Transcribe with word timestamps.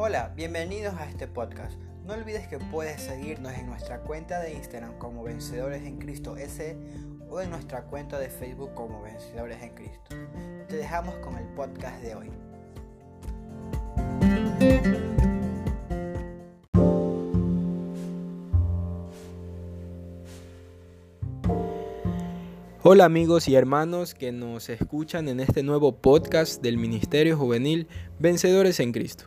Hola, 0.00 0.32
bienvenidos 0.36 0.94
a 0.94 1.10
este 1.10 1.26
podcast. 1.26 1.76
No 2.06 2.14
olvides 2.14 2.46
que 2.46 2.60
puedes 2.60 3.02
seguirnos 3.02 3.52
en 3.54 3.66
nuestra 3.66 3.98
cuenta 3.98 4.38
de 4.38 4.54
Instagram 4.54 4.96
como 4.96 5.24
Vencedores 5.24 5.82
en 5.82 5.98
Cristo 5.98 6.36
S 6.36 6.76
o 7.28 7.40
en 7.40 7.50
nuestra 7.50 7.82
cuenta 7.82 8.16
de 8.20 8.30
Facebook 8.30 8.72
como 8.74 9.02
Vencedores 9.02 9.60
en 9.60 9.74
Cristo. 9.74 10.14
Te 10.68 10.76
dejamos 10.76 11.16
con 11.16 11.36
el 11.36 11.48
podcast 11.48 12.00
de 12.00 12.14
hoy. 12.14 12.30
Hola 22.84 23.04
amigos 23.04 23.48
y 23.48 23.56
hermanos 23.56 24.14
que 24.14 24.30
nos 24.30 24.68
escuchan 24.68 25.28
en 25.28 25.40
este 25.40 25.64
nuevo 25.64 25.96
podcast 25.96 26.62
del 26.62 26.76
Ministerio 26.76 27.36
Juvenil 27.36 27.88
Vencedores 28.20 28.78
en 28.78 28.92
Cristo. 28.92 29.24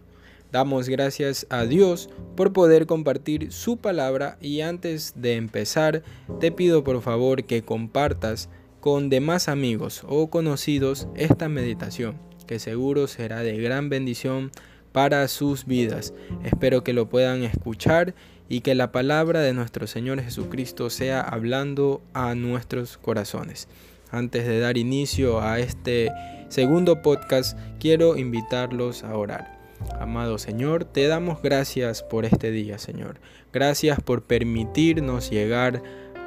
Damos 0.52 0.90
gracias 0.90 1.48
a 1.50 1.66
Dios 1.66 2.10
por 2.36 2.52
poder 2.52 2.86
compartir 2.86 3.52
su 3.52 3.78
palabra 3.78 4.38
y 4.42 4.62
antes 4.62 5.14
de 5.16 5.36
empezar 5.36 6.04
te 6.40 6.52
pido 6.52 6.84
por 6.84 7.02
favor 7.02 7.44
que 7.46 7.64
compartas 7.64 8.50
con 8.80 9.10
demás 9.10 9.48
amigos 9.48 10.04
o 10.08 10.30
conocidos 10.30 11.08
esta 11.16 11.48
meditación 11.48 12.18
que 12.52 12.60
seguro 12.60 13.08
será 13.08 13.44
de 13.44 13.58
gran 13.58 13.88
bendición 13.88 14.52
para 14.92 15.26
sus 15.30 15.66
vidas. 15.66 16.14
Espero 16.44 16.84
que 16.84 16.92
lo 16.92 17.08
puedan 17.08 17.44
escuchar 17.44 18.14
y 18.50 18.60
que 18.60 18.76
la 18.76 18.92
palabra 18.92 19.40
de 19.40 19.54
nuestro 19.54 19.88
Señor 19.88 20.22
Jesucristo 20.22 20.90
sea 20.90 21.22
hablando 21.22 22.02
a 22.14 22.36
nuestros 22.36 22.98
corazones. 22.98 23.70
Antes 24.12 24.46
de 24.46 24.60
dar 24.60 24.78
inicio 24.78 25.42
a 25.42 25.60
este 25.60 26.12
segundo 26.50 27.02
podcast, 27.02 27.58
quiero 27.80 28.18
invitarlos 28.18 29.06
a 29.06 29.16
orar. 29.16 29.61
Amado 30.00 30.38
Señor, 30.38 30.86
te 30.86 31.08
damos 31.08 31.42
gracias 31.42 32.04
por 32.04 32.26
este 32.26 32.52
día, 32.52 32.78
Señor. 32.78 33.20
Gracias 33.54 34.02
por 34.02 34.24
permitirnos 34.24 35.30
llegar 35.30 35.82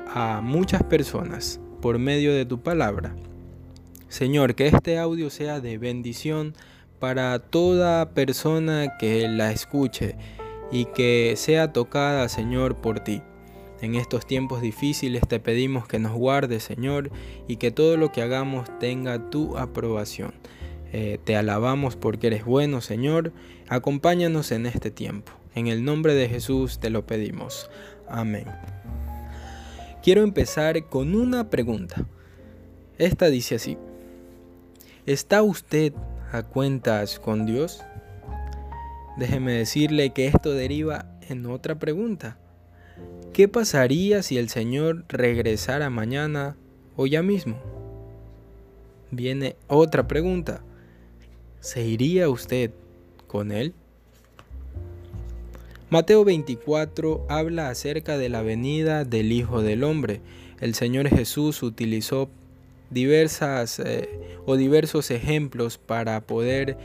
a 0.06 0.40
muchas 0.42 0.82
personas 0.82 1.60
por 1.80 1.98
medio 1.98 2.32
de 2.32 2.46
tu 2.46 2.62
palabra. 2.62 3.14
Señor, 4.08 4.54
que 4.54 4.68
este 4.68 4.98
audio 4.98 5.28
sea 5.28 5.60
de 5.60 5.76
bendición 5.76 6.54
para 7.00 7.38
toda 7.38 8.10
persona 8.10 8.96
que 8.98 9.28
la 9.28 9.50
escuche 9.50 10.16
y 10.70 10.86
que 10.86 11.34
sea 11.36 11.72
tocada, 11.72 12.28
Señor, 12.28 12.76
por 12.76 13.00
ti. 13.00 13.22
En 13.80 13.96
estos 13.96 14.24
tiempos 14.24 14.62
difíciles 14.62 15.28
te 15.28 15.40
pedimos 15.40 15.86
que 15.86 15.98
nos 15.98 16.12
guardes, 16.12 16.62
Señor, 16.62 17.10
y 17.48 17.56
que 17.56 17.70
todo 17.70 17.96
lo 17.96 18.12
que 18.12 18.22
hagamos 18.22 18.66
tenga 18.78 19.30
tu 19.30 19.58
aprobación. 19.58 20.32
Eh, 20.96 21.18
te 21.24 21.34
alabamos 21.34 21.96
porque 21.96 22.28
eres 22.28 22.44
bueno, 22.44 22.80
Señor. 22.80 23.32
Acompáñanos 23.68 24.52
en 24.52 24.64
este 24.64 24.92
tiempo. 24.92 25.32
En 25.56 25.66
el 25.66 25.84
nombre 25.84 26.14
de 26.14 26.28
Jesús 26.28 26.78
te 26.78 26.88
lo 26.88 27.04
pedimos. 27.04 27.68
Amén. 28.08 28.44
Quiero 30.04 30.22
empezar 30.22 30.86
con 30.86 31.16
una 31.16 31.50
pregunta. 31.50 32.06
Esta 32.96 33.26
dice 33.26 33.56
así. 33.56 33.76
¿Está 35.04 35.42
usted 35.42 35.92
a 36.30 36.44
cuentas 36.44 37.18
con 37.18 37.44
Dios? 37.44 37.82
Déjeme 39.16 39.50
decirle 39.50 40.10
que 40.10 40.28
esto 40.28 40.52
deriva 40.52 41.06
en 41.28 41.46
otra 41.46 41.76
pregunta. 41.76 42.38
¿Qué 43.32 43.48
pasaría 43.48 44.22
si 44.22 44.38
el 44.38 44.48
Señor 44.48 45.06
regresara 45.08 45.90
mañana 45.90 46.56
o 46.94 47.08
ya 47.08 47.24
mismo? 47.24 47.56
Viene 49.10 49.56
otra 49.66 50.06
pregunta. 50.06 50.62
¿Se 51.64 51.82
iría 51.82 52.28
usted 52.28 52.72
con 53.26 53.50
Él? 53.50 53.72
Mateo 55.88 56.22
24 56.22 57.24
habla 57.30 57.70
acerca 57.70 58.18
de 58.18 58.28
la 58.28 58.42
venida 58.42 59.06
del 59.06 59.32
Hijo 59.32 59.62
del 59.62 59.82
Hombre. 59.82 60.20
El 60.60 60.74
Señor 60.74 61.08
Jesús 61.08 61.62
utilizó 61.62 62.28
diversas 62.90 63.78
eh, 63.78 64.10
o 64.44 64.56
diversos 64.56 65.10
ejemplos 65.10 65.78
para 65.78 66.20
poder 66.20 66.76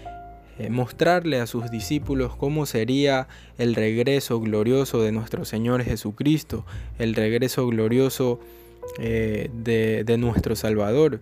eh, 0.57 0.69
mostrarle 0.69 1.41
a 1.41 1.45
sus 1.45 1.69
discípulos 1.69 2.37
cómo 2.37 2.65
sería 2.65 3.27
el 3.57 3.75
regreso 3.75 4.39
glorioso 4.39 5.01
de 5.01 5.11
nuestro 5.11 5.43
Señor 5.43 5.83
Jesucristo, 5.83 6.65
el 6.99 7.15
regreso 7.15 7.67
glorioso 7.67 8.39
eh, 8.97 9.49
de, 9.53 10.17
nuestro 10.17 10.55
Salvador. 10.55 11.19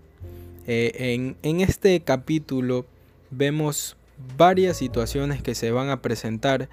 En, 0.67 1.37
en 1.41 1.61
este 1.61 2.01
capítulo 2.01 2.85
vemos 3.29 3.97
varias 4.37 4.77
situaciones 4.77 5.41
que 5.41 5.55
se 5.55 5.71
van 5.71 5.89
a 5.89 6.01
presentar 6.01 6.69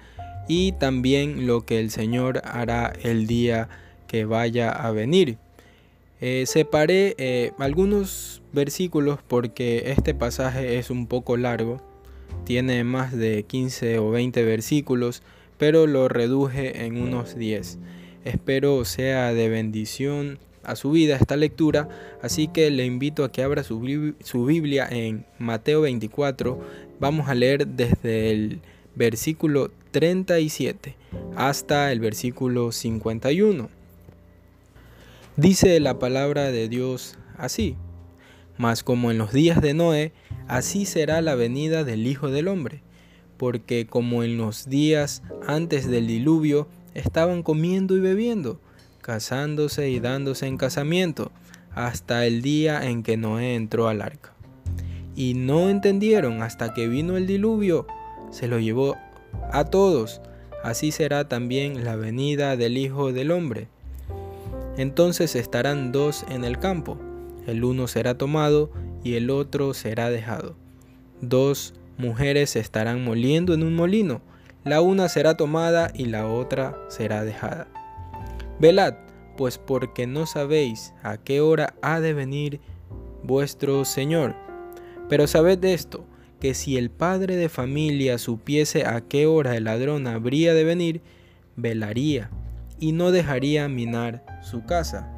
y 0.47 0.73
también 0.73 1.47
lo 1.47 1.65
que 1.65 1.79
el 1.79 1.91
Señor 1.91 2.41
hará 2.45 2.93
el 3.03 3.27
día 3.27 3.69
que 4.07 4.25
vaya 4.25 4.69
a 4.71 4.91
venir. 4.91 5.37
separé 6.45 7.51
algunos 7.59 8.41
versículos 8.53 9.19
porque 9.27 9.91
este 9.91 10.13
pasaje 10.13 10.77
es 10.77 10.89
un 10.89 11.07
poco 11.07 11.37
largo 11.37 11.81
tiene 12.45 12.83
más 12.83 13.11
de 13.11 13.43
15 13.43 13.99
o 13.99 14.11
20 14.11 14.43
versículos, 14.43 15.23
pero 15.57 15.87
lo 15.87 16.07
reduje 16.07 16.85
en 16.85 17.01
unos 17.01 17.35
10. 17.35 17.79
Espero 18.23 18.85
sea 18.85 19.33
de 19.33 19.49
bendición 19.49 20.39
a 20.65 20.75
su 20.75 20.91
vida 20.91 21.15
esta 21.15 21.35
lectura, 21.35 21.87
así 22.21 22.47
que 22.47 22.69
le 22.71 22.85
invito 22.85 23.23
a 23.23 23.31
que 23.31 23.43
abra 23.43 23.63
su, 23.63 23.79
Biblia 23.79 24.87
en 24.89 25.25
Mateo 25.39 25.81
24. 25.81 26.59
Vamos 26.99 27.29
a 27.29 27.35
leer 27.35 27.67
desde 27.67 28.31
el 28.31 28.61
versículo 28.95 29.71
37 29.91 30.95
hasta 31.35 31.91
el 31.91 31.99
versículo 31.99 32.71
51. 32.71 33.69
Dice 35.37 35.79
la 35.79 35.99
palabra 35.99 36.51
de 36.51 36.69
Dios 36.69 37.17
así. 37.37 37.75
Mas 38.57 38.83
como 38.83 39.11
en 39.11 39.17
los 39.17 39.33
días 39.33 39.61
de 39.61 39.73
Noé, 39.73 40.13
así 40.47 40.85
será 40.85 41.21
la 41.21 41.35
venida 41.35 41.83
del 41.83 42.07
Hijo 42.07 42.31
del 42.31 42.47
Hombre, 42.47 42.81
porque 43.35 43.85
como 43.85 44.23
en 44.23 44.37
los 44.37 44.69
días 44.69 45.23
antes 45.45 45.89
del 45.89 46.07
diluvio 46.07 46.69
estaban 46.93 47.43
comiendo 47.43 47.97
y 47.97 47.99
bebiendo, 47.99 48.61
casándose 49.05 49.89
y 49.91 49.99
dándose 49.99 50.47
en 50.47 50.57
casamiento, 50.57 51.31
hasta 51.75 52.25
el 52.25 52.41
día 52.41 52.89
en 52.89 53.03
que 53.03 53.17
Noé 53.17 53.53
entró 53.53 53.87
al 53.87 54.01
arca. 54.01 54.33
Y 55.15 55.35
no 55.35 55.69
entendieron 55.69 56.41
hasta 56.41 56.73
que 56.73 56.87
vino 56.87 57.15
el 57.15 57.27
diluvio, 57.27 57.85
se 58.31 58.47
lo 58.47 58.57
llevó 58.57 58.97
a 59.51 59.65
todos, 59.65 60.21
así 60.63 60.91
será 60.91 61.29
también 61.29 61.83
la 61.83 61.95
venida 61.95 62.57
del 62.57 62.77
Hijo 62.77 63.13
del 63.13 63.29
Hombre. 63.29 63.67
Entonces 64.75 65.35
estarán 65.35 65.91
dos 65.91 66.25
en 66.29 66.43
el 66.43 66.57
campo 66.57 66.97
el 67.47 67.63
uno 67.63 67.87
será 67.87 68.17
tomado 68.17 68.71
y 69.03 69.15
el 69.15 69.29
otro 69.29 69.73
será 69.73 70.09
dejado. 70.09 70.55
Dos 71.21 71.75
mujeres 71.97 72.55
estarán 72.55 73.03
moliendo 73.03 73.53
en 73.53 73.61
un 73.61 73.75
molino, 73.75 74.21
la 74.63 74.81
una 74.81 75.09
será 75.09 75.37
tomada 75.37 75.91
y 75.93 76.05
la 76.05 76.27
otra 76.27 76.75
será 76.89 77.23
dejada. 77.23 77.67
Velad, 78.59 78.95
pues 79.37 79.57
porque 79.57 80.07
no 80.07 80.25
sabéis 80.25 80.93
a 81.03 81.17
qué 81.17 81.41
hora 81.41 81.75
ha 81.81 81.99
de 81.99 82.13
venir 82.13 82.61
vuestro 83.23 83.85
Señor. 83.85 84.35
Pero 85.09 85.27
sabed 85.27 85.63
esto, 85.65 86.05
que 86.39 86.53
si 86.53 86.77
el 86.77 86.89
padre 86.89 87.35
de 87.35 87.49
familia 87.49 88.17
supiese 88.17 88.85
a 88.85 89.01
qué 89.01 89.25
hora 89.25 89.55
el 89.55 89.65
ladrón 89.65 90.07
habría 90.07 90.53
de 90.53 90.63
venir, 90.63 91.01
velaría 91.55 92.29
y 92.79 92.91
no 92.91 93.11
dejaría 93.11 93.67
minar 93.67 94.25
su 94.41 94.65
casa. 94.65 95.11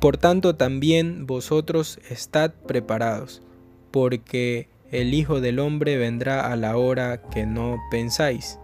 Por 0.00 0.18
tanto 0.18 0.56
también 0.56 1.26
vosotros 1.26 1.98
estad 2.10 2.52
preparados, 2.66 3.42
porque 3.90 4.68
el 4.90 5.14
Hijo 5.14 5.40
del 5.40 5.58
Hombre 5.58 5.96
vendrá 5.96 6.52
a 6.52 6.56
la 6.56 6.76
hora 6.76 7.22
que 7.22 7.46
no 7.46 7.78
pensáis. 7.90 8.58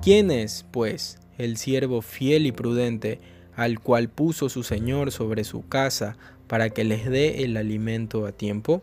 ¿Quién 0.00 0.30
es, 0.30 0.66
pues, 0.72 1.18
el 1.38 1.56
siervo 1.56 2.02
fiel 2.02 2.46
y 2.46 2.52
prudente, 2.52 3.20
al 3.54 3.80
cual 3.80 4.08
puso 4.08 4.48
su 4.48 4.62
Señor 4.62 5.12
sobre 5.12 5.44
su 5.44 5.66
casa 5.68 6.16
para 6.46 6.70
que 6.70 6.84
les 6.84 7.08
dé 7.08 7.44
el 7.44 7.56
alimento 7.56 8.26
a 8.26 8.32
tiempo? 8.32 8.82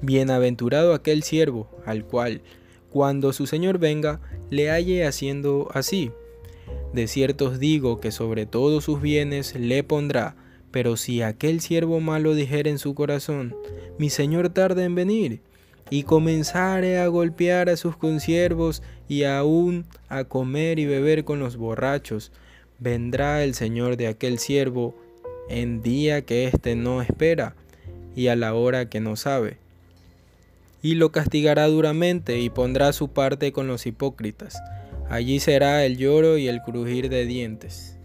Bienaventurado 0.00 0.94
aquel 0.94 1.22
siervo, 1.22 1.70
al 1.86 2.04
cual, 2.04 2.42
cuando 2.90 3.32
su 3.32 3.46
Señor 3.46 3.78
venga, 3.78 4.20
le 4.50 4.70
halle 4.70 5.06
haciendo 5.06 5.68
así. 5.72 6.10
De 6.92 7.06
cierto 7.06 7.46
os 7.46 7.58
digo 7.58 8.00
que 8.00 8.10
sobre 8.10 8.44
todos 8.44 8.84
sus 8.84 9.00
bienes 9.00 9.54
le 9.54 9.82
pondrá, 9.82 10.36
pero 10.70 10.96
si 10.96 11.22
aquel 11.22 11.60
siervo 11.60 12.00
malo 12.00 12.34
dijera 12.34 12.70
en 12.70 12.78
su 12.78 12.94
corazón, 12.94 13.54
mi 13.98 14.10
señor 14.10 14.48
tarda 14.48 14.84
en 14.84 14.94
venir, 14.94 15.40
y 15.90 16.04
comenzare 16.04 16.98
a 16.98 17.06
golpear 17.08 17.68
a 17.68 17.76
sus 17.76 17.96
consiervos 17.96 18.82
y 19.12 19.24
aún 19.24 19.84
a 20.08 20.24
comer 20.24 20.78
y 20.78 20.86
beber 20.86 21.24
con 21.26 21.38
los 21.38 21.58
borrachos, 21.58 22.32
vendrá 22.78 23.44
el 23.44 23.52
señor 23.52 23.98
de 23.98 24.06
aquel 24.06 24.38
siervo 24.38 24.94
en 25.50 25.82
día 25.82 26.22
que 26.22 26.46
éste 26.46 26.76
no 26.76 27.02
espera 27.02 27.54
y 28.16 28.28
a 28.28 28.36
la 28.36 28.54
hora 28.54 28.88
que 28.88 29.00
no 29.00 29.16
sabe. 29.16 29.58
y 30.84 30.94
lo 30.94 31.12
castigará 31.12 31.68
duramente 31.68 32.40
y 32.40 32.50
pondrá 32.50 32.92
su 32.92 33.08
parte 33.08 33.52
con 33.52 33.68
los 33.68 33.86
hipócritas. 33.86 34.60
Allí 35.08 35.38
será 35.38 35.84
el 35.84 35.96
lloro 35.96 36.38
y 36.38 36.48
el 36.48 36.60
crujir 36.62 37.08
de 37.08 37.24
dientes. 37.24 37.96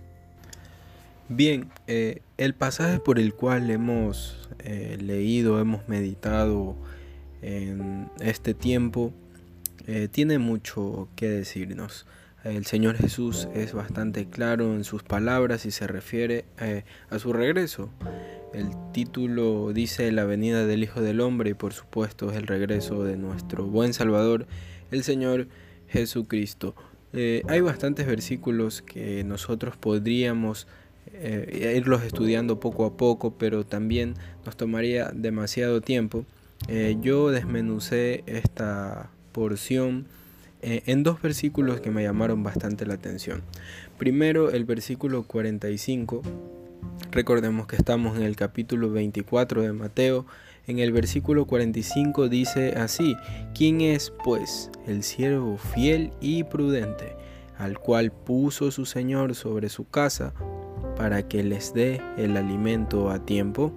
Bien, 1.27 1.69
eh, 1.87 2.21
el 2.37 2.53
pasaje 2.53 2.99
por 2.99 3.17
el 3.17 3.33
cual 3.33 3.71
hemos 3.71 4.47
eh, 4.59 4.97
leído, 5.01 5.59
hemos 5.59 5.87
meditado 5.87 6.75
en 7.41 8.09
este 8.19 8.53
tiempo, 8.53 9.11
eh, 9.87 10.07
tiene 10.11 10.37
mucho 10.37 11.09
que 11.15 11.29
decirnos. 11.29 12.05
El 12.43 12.65
Señor 12.65 12.95
Jesús 12.95 13.49
es 13.55 13.73
bastante 13.73 14.27
claro 14.27 14.73
en 14.73 14.83
sus 14.83 15.03
palabras 15.03 15.65
y 15.65 15.71
se 15.71 15.87
refiere 15.87 16.45
a 17.09 17.19
su 17.19 17.33
regreso. 17.33 17.89
El 18.53 18.69
título 18.93 19.73
dice 19.73 20.11
la 20.11 20.23
venida 20.23 20.65
del 20.65 20.83
Hijo 20.83 21.01
del 21.01 21.19
Hombre 21.19 21.49
y 21.49 21.53
por 21.53 21.73
supuesto 21.73 22.31
es 22.31 22.37
el 22.37 22.47
regreso 22.47 23.03
de 23.03 23.17
nuestro 23.17 23.65
buen 23.65 23.93
Salvador, 23.93 24.47
el 24.91 25.03
Señor 25.03 25.47
Jesucristo. 25.87 26.73
Eh, 27.13 27.43
hay 27.47 27.61
bastantes 27.61 28.07
versículos 28.07 28.81
que 28.81 29.23
nosotros 29.23 29.75
podríamos 29.77 30.67
eh, 31.13 31.73
irlos 31.77 32.03
estudiando 32.03 32.59
poco 32.59 32.85
a 32.85 32.97
poco, 32.97 33.37
pero 33.37 33.65
también 33.65 34.15
nos 34.45 34.57
tomaría 34.57 35.11
demasiado 35.13 35.81
tiempo. 35.81 36.25
Eh, 36.67 36.97
yo 37.01 37.29
desmenucé 37.29 38.23
esta 38.25 39.09
porción 39.37 40.07
en 40.63 41.03
dos 41.03 41.21
versículos 41.21 41.79
que 41.79 41.91
me 41.91 42.01
llamaron 42.01 42.41
bastante 42.41 42.87
la 42.87 42.95
atención. 42.95 43.43
Primero, 43.99 44.49
el 44.49 44.65
versículo 44.65 45.21
45 45.27 46.23
Recordemos 47.11 47.67
que 47.67 47.75
estamos 47.75 48.17
en 48.17 48.23
el 48.23 48.35
capítulo 48.35 48.89
24 48.89 49.61
de 49.61 49.73
Mateo. 49.73 50.25
En 50.65 50.79
el 50.79 50.91
versículo 50.91 51.45
45 51.45 52.29
dice 52.29 52.73
así, 52.77 53.15
¿quién 53.55 53.81
es 53.81 54.11
pues 54.23 54.71
el 54.87 55.03
siervo 55.03 55.57
fiel 55.57 56.11
y 56.19 56.43
prudente, 56.43 57.15
al 57.59 57.79
cual 57.79 58.11
puso 58.11 58.71
su 58.71 58.85
Señor 58.85 59.35
sobre 59.35 59.69
su 59.69 59.87
casa 59.87 60.33
para 60.97 61.27
que 61.27 61.43
les 61.43 61.75
dé 61.75 62.01
el 62.17 62.35
alimento 62.35 63.11
a 63.11 63.23
tiempo? 63.23 63.71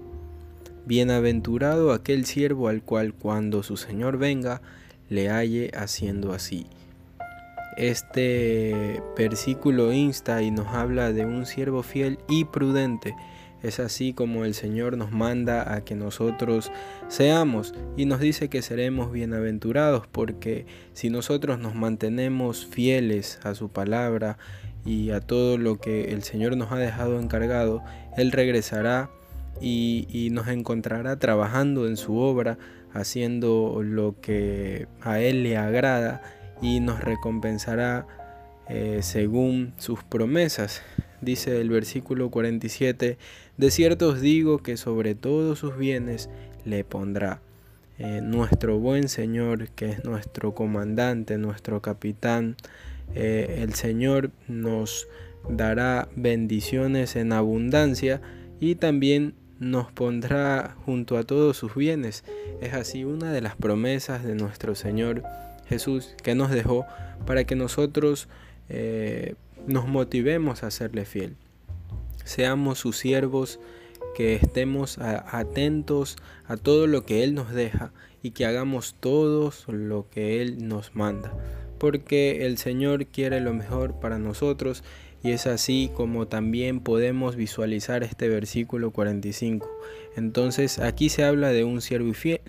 Bienaventurado 0.87 1.93
aquel 1.93 2.25
siervo 2.25 2.69
al 2.69 2.83
cual 2.83 3.13
cuando 3.13 3.63
su 3.63 3.77
Señor 3.77 4.17
venga 4.17 4.63
le 5.11 5.29
halle 5.29 5.71
haciendo 5.75 6.33
así. 6.33 6.67
Este 7.77 9.03
versículo 9.17 9.93
insta 9.93 10.43
y 10.43 10.51
nos 10.51 10.69
habla 10.69 11.13
de 11.13 11.27
un 11.27 11.45
siervo 11.45 11.83
fiel 11.83 12.19
y 12.29 12.47
prudente. 12.47 13.15
Es 13.63 13.79
así 13.79 14.15
como 14.15 14.47
el 14.47 14.55
Señor 14.55 14.97
nos 14.97 15.13
manda 15.13 15.75
a 15.75 15.85
que 15.85 15.95
nosotros 15.95 16.73
seamos 17.09 17.75
y 17.97 18.07
nos 18.07 18.19
dice 18.21 18.49
que 18.49 18.63
seremos 18.63 19.13
bienaventurados 19.13 20.07
porque 20.07 20.65
si 20.95 21.11
nosotros 21.11 21.59
nos 21.59 21.75
mantenemos 21.75 22.65
fieles 22.65 23.39
a 23.43 23.55
su 23.55 23.69
palabra 23.69 24.39
y 24.87 25.11
a 25.11 25.21
todo 25.21 25.59
lo 25.59 25.79
que 25.79 26.13
el 26.13 26.23
Señor 26.23 26.57
nos 26.57 26.73
ha 26.73 26.79
dejado 26.79 27.21
encargado, 27.21 27.83
Él 28.17 28.33
regresará 28.33 29.11
y, 29.61 30.07
y 30.11 30.31
nos 30.31 30.49
encontrará 30.49 31.19
trabajando 31.19 31.87
en 31.87 31.99
su 31.99 32.17
obra, 32.17 32.57
haciendo 32.93 33.83
lo 33.83 34.21
que 34.21 34.87
a 35.01 35.21
Él 35.21 35.43
le 35.43 35.57
agrada 35.57 36.23
y 36.63 36.81
nos 36.81 37.01
recompensará 37.01 38.07
eh, 38.69 39.01
según 39.03 39.73
sus 39.79 40.03
promesas. 40.05 40.83
Dice 41.21 41.61
el 41.61 41.69
versículo 41.69 42.31
47, 42.31 43.19
de 43.57 43.71
cierto 43.71 44.09
os 44.09 44.21
digo 44.21 44.59
que 44.59 44.77
sobre 44.77 45.15
todos 45.15 45.59
sus 45.59 45.77
bienes 45.77 46.31
le 46.65 46.85
pondrá. 46.85 47.41
Eh, 47.99 48.21
nuestro 48.23 48.79
buen 48.79 49.09
Señor, 49.09 49.69
que 49.71 49.91
es 49.91 50.05
nuestro 50.05 50.55
comandante, 50.55 51.37
nuestro 51.37 51.83
capitán, 51.83 52.57
eh, 53.15 53.59
el 53.63 53.75
Señor 53.75 54.31
nos 54.49 55.09
dará 55.49 56.09
bendiciones 56.17 57.17
en 57.17 57.33
abundancia 57.33 58.23
y 58.61 58.77
también 58.77 59.35
nos 59.61 59.93
pondrá 59.93 60.75
junto 60.85 61.17
a 61.17 61.23
todos 61.23 61.57
sus 61.57 61.75
bienes. 61.77 62.25
Es 62.61 62.75
así 62.75 63.05
una 63.05 63.31
de 63.31 63.43
las 63.43 63.55
promesas 63.55 64.25
de 64.25 64.35
nuestro 64.35 64.75
Señor 64.75 65.23
Jesús 65.69 66.17
que 66.23 66.35
nos 66.35 66.51
dejó 66.51 66.85
para 67.27 67.45
que 67.45 67.55
nosotros 67.55 68.27
eh, 68.69 69.35
nos 69.67 69.87
motivemos 69.87 70.65
a 70.65 70.71
serle 70.73 71.05
fiel. 71.05 71.37
Seamos 72.25 72.79
sus 72.79 72.97
siervos, 72.97 73.61
que 74.15 74.35
estemos 74.35 74.99
atentos 74.99 76.17
a 76.47 76.57
todo 76.57 76.87
lo 76.87 77.05
que 77.05 77.23
Él 77.23 77.35
nos 77.35 77.53
deja 77.53 77.93
y 78.23 78.33
que 78.33 78.45
hagamos 78.45 78.97
todo 78.99 79.53
lo 79.69 80.09
que 80.11 80.43
Él 80.43 80.67
nos 80.67 80.95
manda. 80.97 81.33
Porque 81.79 82.47
el 82.47 82.59
Señor 82.59 83.07
quiere 83.07 83.41
lo 83.41 83.55
mejor 83.55 83.95
para 84.01 84.19
nosotros 84.19 84.83
y 85.23 85.33
es 85.33 85.47
así 85.47 85.91
como 85.95 86.27
también 86.27 86.81
podemos 86.81 87.37
visualizar 87.37 88.03
este 88.03 88.29
versículo 88.29 88.91
45. 88.91 89.69
Entonces 90.17 90.79
aquí 90.79 91.09
se 91.09 91.25
habla 91.25 91.49
de 91.49 91.65
un 91.65 91.81
siervo 91.81 92.13
fiel, 92.15 92.41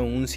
un 0.00 0.28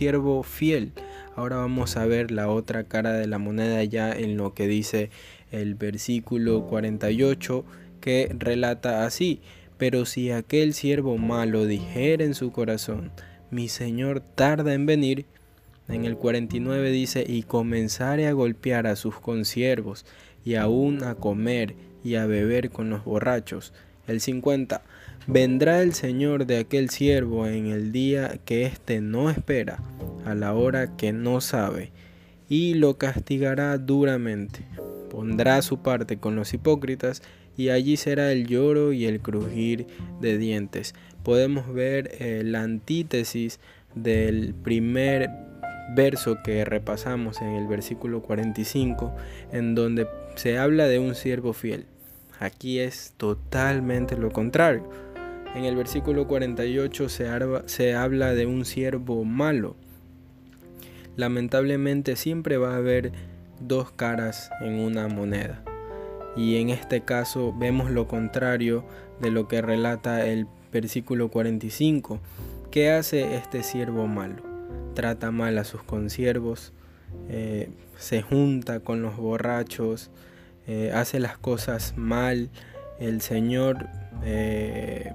fiel 0.44 0.92
Ahora 1.36 1.57
vamos 1.57 1.98
a 1.98 2.06
ver 2.06 2.31
la 2.31 2.50
otra 2.50 2.86
cara 2.86 3.12
de 3.13 3.28
la 3.28 3.40
moneda 3.40 3.84
ya 3.84 4.12
en 4.12 4.38
lo 4.38 4.54
que 4.54 4.68
dice 4.68 5.10
el 5.52 5.75
versículo 5.75 6.66
48 6.68 7.66
que 8.00 8.34
relata 8.38 9.06
así, 9.06 9.42
pero 9.78 10.06
si 10.06 10.31
aquel 10.31 10.74
siervo 10.74 11.18
malo 11.18 11.66
dijera 11.66 12.24
en 12.24 12.36
su 12.36 12.51
corazón, 12.51 13.12
mi 13.51 13.68
Señor 13.68 14.22
tarda 14.22 14.74
en 14.74 14.86
venir, 14.86 15.25
en 15.88 16.06
el 16.06 16.16
49 16.18 16.92
dice, 16.92 17.25
y 17.28 17.44
comenzare 17.44 18.28
a 18.28 18.34
golpear 18.34 18.88
a 18.88 18.96
sus 18.96 19.19
consiervos, 19.19 20.06
y 20.45 20.56
aún 20.56 21.03
a 21.03 21.15
comer 21.15 21.75
y 22.03 22.15
a 22.15 22.25
beber 22.27 22.69
con 22.69 22.89
los 22.89 23.03
borrachos. 23.03 23.74
El 24.07 24.21
50, 24.21 24.81
vendrá 25.27 25.81
el 25.81 25.94
Señor 25.94 26.45
de 26.45 26.59
aquel 26.59 26.92
siervo 26.92 27.47
en 27.47 27.65
el 27.65 27.92
día 27.92 28.39
que 28.45 28.65
éste 28.65 29.01
no 29.01 29.31
espera, 29.31 29.80
a 30.24 30.36
la 30.36 30.53
hora 30.53 30.95
que 30.95 31.12
no 31.12 31.42
sabe, 31.42 31.92
y 32.47 32.75
lo 32.75 32.97
castigará 33.00 33.77
duramente. 33.80 34.62
Pondrá 35.09 35.62
su 35.63 35.80
parte 35.80 36.18
con 36.18 36.36
los 36.36 36.53
hipócritas, 36.53 37.24
y 37.57 37.69
allí 37.69 37.98
será 37.98 38.31
el 38.31 38.48
lloro 38.48 38.94
y 38.94 39.06
el 39.06 39.21
crujir 39.21 39.88
de 40.21 40.38
dientes. 40.38 40.94
Podemos 41.24 41.74
ver 41.74 42.12
eh, 42.19 42.44
la 42.45 42.62
antítesis 42.62 43.59
del 43.95 44.53
primer 44.53 45.30
verso 45.89 46.38
que 46.44 46.65
repasamos 46.65 47.42
en 47.42 47.50
el 47.50 47.68
versículo 47.68 48.22
45, 48.22 49.13
en 49.51 49.75
donde 49.75 50.08
se 50.36 50.58
habla 50.58 50.88
de 50.88 51.00
un 51.00 51.15
siervo 51.15 51.54
fiel. 51.54 51.86
Aquí 52.39 52.80
es 52.80 53.13
totalmente 53.18 54.18
lo 54.18 54.32
contrario. 54.32 54.89
En 55.56 55.63
el 55.63 55.75
versículo 55.75 56.27
48 56.27 57.10
se, 57.10 57.30
se 57.65 57.94
habla 57.96 58.34
de 58.34 58.46
un 58.46 58.65
siervo 58.65 59.24
malo, 59.24 59.75
lamentablemente 61.15 62.15
siempre 62.15 62.58
va 62.58 62.74
a 62.74 62.77
haber 62.77 63.12
dos 63.60 63.92
caras 63.92 64.51
en 64.62 64.80
una 64.80 65.08
moneda. 65.08 65.63
Y 66.36 66.58
en 66.58 66.70
este 66.70 67.01
caso 67.01 67.54
vemos 67.58 67.89
lo 67.89 68.08
contrario 68.08 68.84
de 69.22 69.32
lo 69.32 69.48
que 69.48 69.62
relata 69.62 70.25
el 70.25 70.48
versículo 70.74 71.30
45. 71.30 72.20
¿Qué 72.72 72.92
hace 72.92 73.36
este 73.38 73.63
siervo 73.63 74.08
malo? 74.08 74.54
Trata 74.96 75.30
mal 75.30 75.58
a 75.58 75.64
sus 75.64 75.84
consiervos, 75.84 76.74
eh, 77.30 77.70
se 77.98 78.22
junta 78.22 78.80
con 78.80 79.02
los 79.02 79.18
borrachos, 79.18 80.10
eh, 80.68 80.92
hace 80.94 81.20
las 81.20 81.38
cosas 81.38 81.94
mal, 81.96 82.50
el 83.00 83.22
Señor 83.22 83.88
eh, 84.24 85.14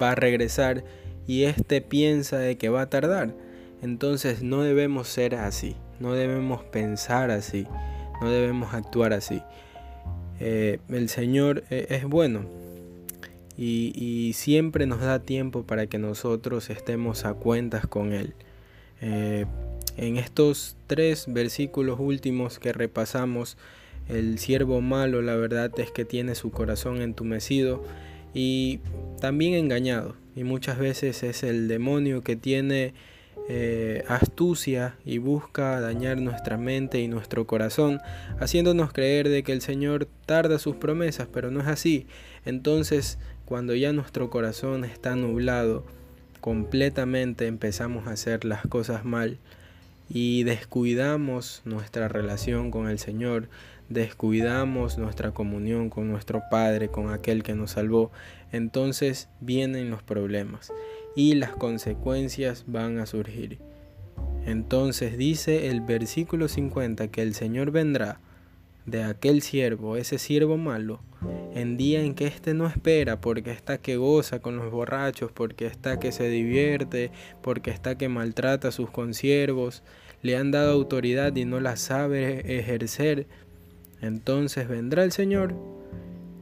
va 0.00 0.12
a 0.12 0.14
regresar 0.14 0.84
y 1.26 1.42
éste 1.44 1.82
piensa 1.82 2.38
de 2.38 2.56
que 2.56 2.68
va 2.68 2.82
a 2.82 2.88
tardar 2.88 3.34
entonces 3.82 4.42
no 4.42 4.62
debemos 4.62 5.08
ser 5.08 5.34
así, 5.34 5.74
no 5.98 6.14
debemos 6.14 6.62
pensar 6.64 7.30
así, 7.30 7.66
no 8.20 8.30
debemos 8.30 8.74
actuar 8.74 9.12
así. 9.12 9.42
El 10.38 11.08
Señor 11.08 11.64
es 11.68 12.04
bueno 12.04 12.46
y, 13.56 14.32
siempre 14.34 14.86
nos 14.86 15.00
da 15.00 15.18
tiempo 15.18 15.64
para 15.64 15.86
que 15.86 15.98
nosotros 15.98 16.70
estemos 16.70 17.24
a 17.24 17.34
cuentas 17.34 17.86
con 17.86 18.12
Él. 18.12 18.34
Eh, 19.00 19.46
en 19.96 20.16
estos 20.16 20.76
tres 20.86 21.26
versículos 21.28 21.98
últimos 22.00 22.58
que 22.58 22.72
repasamos, 22.72 23.56
el 24.08 24.38
siervo 24.38 24.80
malo 24.80 25.22
la 25.22 25.36
verdad 25.36 25.70
es 25.78 25.90
que 25.90 26.04
tiene 26.04 26.34
su 26.34 26.50
corazón 26.50 27.00
entumecido 27.00 27.84
y 28.34 28.80
también 29.20 29.54
engañado. 29.54 30.16
Y 30.36 30.44
muchas 30.44 30.78
veces 30.78 31.22
es 31.22 31.42
el 31.42 31.68
demonio 31.68 32.22
que 32.22 32.36
tiene 32.36 32.94
eh, 33.48 34.04
astucia 34.06 34.96
y 35.04 35.18
busca 35.18 35.80
dañar 35.80 36.20
nuestra 36.20 36.56
mente 36.56 37.00
y 37.00 37.08
nuestro 37.08 37.46
corazón, 37.46 38.00
haciéndonos 38.38 38.92
creer 38.92 39.28
de 39.28 39.42
que 39.42 39.52
el 39.52 39.60
Señor 39.60 40.06
tarda 40.24 40.58
sus 40.58 40.76
promesas, 40.76 41.28
pero 41.32 41.50
no 41.50 41.60
es 41.60 41.66
así. 41.66 42.06
Entonces, 42.44 43.18
cuando 43.44 43.74
ya 43.74 43.92
nuestro 43.92 44.30
corazón 44.30 44.84
está 44.84 45.16
nublado, 45.16 45.84
completamente 46.40 47.46
empezamos 47.46 48.06
a 48.06 48.12
hacer 48.12 48.44
las 48.44 48.66
cosas 48.66 49.04
mal 49.04 49.38
y 50.08 50.42
descuidamos 50.42 51.62
nuestra 51.64 52.08
relación 52.08 52.70
con 52.70 52.88
el 52.88 52.98
Señor, 52.98 53.48
descuidamos 53.88 54.98
nuestra 54.98 55.32
comunión 55.32 55.90
con 55.90 56.08
nuestro 56.10 56.42
Padre, 56.50 56.88
con 56.88 57.12
aquel 57.12 57.42
que 57.42 57.54
nos 57.54 57.72
salvó, 57.72 58.10
entonces 58.52 59.28
vienen 59.40 59.90
los 59.90 60.02
problemas 60.02 60.72
y 61.14 61.34
las 61.34 61.50
consecuencias 61.50 62.64
van 62.66 62.98
a 62.98 63.06
surgir. 63.06 63.58
Entonces 64.46 65.16
dice 65.18 65.68
el 65.68 65.80
versículo 65.80 66.48
50 66.48 67.08
que 67.08 67.22
el 67.22 67.34
Señor 67.34 67.70
vendrá 67.70 68.20
de 68.90 69.04
aquel 69.04 69.42
siervo, 69.42 69.96
ese 69.96 70.18
siervo 70.18 70.56
malo, 70.56 71.00
en 71.54 71.76
día 71.76 72.02
en 72.02 72.14
que 72.14 72.26
éste 72.26 72.54
no 72.54 72.66
espera, 72.66 73.20
porque 73.20 73.50
está 73.50 73.78
que 73.78 73.96
goza 73.96 74.40
con 74.40 74.56
los 74.56 74.70
borrachos, 74.70 75.30
porque 75.32 75.66
está 75.66 76.00
que 76.00 76.12
se 76.12 76.28
divierte, 76.28 77.10
porque 77.42 77.70
está 77.70 77.96
que 77.96 78.08
maltrata 78.08 78.68
a 78.68 78.72
sus 78.72 78.90
consiervos, 78.90 79.82
le 80.22 80.36
han 80.36 80.50
dado 80.50 80.72
autoridad 80.72 81.34
y 81.36 81.44
no 81.44 81.60
la 81.60 81.76
sabe 81.76 82.58
ejercer, 82.58 83.26
entonces 84.02 84.68
vendrá 84.68 85.04
el 85.04 85.12
Señor 85.12 85.54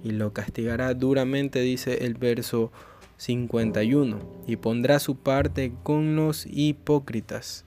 y 0.02 0.10
lo 0.10 0.32
castigará 0.32 0.94
duramente, 0.94 1.60
dice 1.60 2.04
el 2.04 2.14
verso 2.14 2.72
51, 3.16 4.18
y 4.46 4.56
pondrá 4.56 5.00
su 5.00 5.16
parte 5.16 5.72
con 5.82 6.16
los 6.16 6.46
hipócritas. 6.46 7.64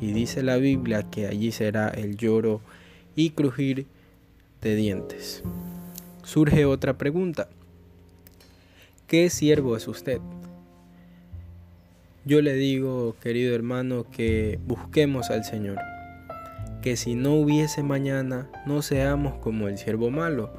Y 0.00 0.12
dice 0.12 0.42
la 0.42 0.56
Biblia 0.56 1.10
que 1.10 1.26
allí 1.26 1.50
será 1.52 1.88
el 1.88 2.16
lloro 2.16 2.60
y 3.16 3.30
crujir 3.30 3.86
de 4.60 4.76
dientes. 4.76 5.42
Surge 6.22 6.64
otra 6.64 6.96
pregunta. 6.98 7.48
¿Qué 9.06 9.30
siervo 9.30 9.76
es 9.76 9.88
usted? 9.88 10.20
Yo 12.24 12.42
le 12.42 12.54
digo, 12.54 13.16
querido 13.20 13.54
hermano, 13.54 14.04
que 14.10 14.58
busquemos 14.66 15.30
al 15.30 15.44
Señor. 15.44 15.78
Que 16.82 16.96
si 16.96 17.14
no 17.14 17.34
hubiese 17.34 17.82
mañana, 17.82 18.48
no 18.66 18.82
seamos 18.82 19.38
como 19.38 19.68
el 19.68 19.78
siervo 19.78 20.10
malo, 20.10 20.52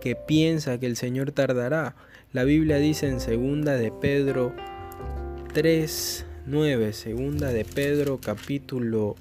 que 0.00 0.14
piensa 0.14 0.78
que 0.78 0.86
el 0.86 0.96
Señor 0.96 1.32
tardará. 1.32 1.96
La 2.32 2.44
Biblia 2.44 2.76
dice 2.76 3.08
en 3.08 3.20
segunda 3.20 3.74
de 3.74 3.90
Pedro 3.90 4.54
3, 5.52 6.24
9, 6.46 6.92
segunda 6.92 7.52
de 7.52 7.64
Pedro 7.64 8.18
capítulo 8.22 9.16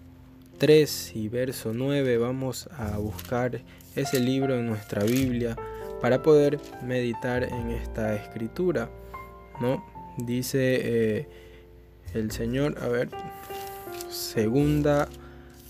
3 0.60 1.16
y 1.16 1.30
verso 1.30 1.74
9, 1.74 2.18
vamos 2.18 2.70
a 2.78 2.98
buscar 2.98 3.62
ese 3.98 4.20
libro 4.20 4.56
en 4.56 4.68
nuestra 4.68 5.04
Biblia 5.04 5.56
para 6.02 6.22
poder 6.22 6.60
meditar 6.84 7.44
en 7.44 7.72
esta 7.72 8.16
escritura, 8.16 8.90
¿no? 9.60 9.84
Dice 10.18 10.80
eh, 10.84 11.28
el 12.14 12.32
Señor, 12.32 12.78
a 12.82 12.88
ver, 12.88 13.10
segunda 14.10 15.10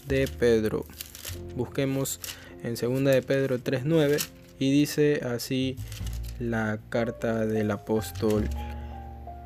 de 0.07 0.27
Pedro. 0.27 0.85
Busquemos 1.55 2.19
en 2.63 2.77
segunda 2.77 3.11
de 3.11 3.21
Pedro 3.21 3.59
3:9 3.59 4.21
y 4.59 4.71
dice 4.71 5.21
así 5.23 5.77
la 6.39 6.79
carta 6.89 7.45
del 7.45 7.71
apóstol 7.71 8.47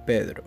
Pedro. 0.05 0.43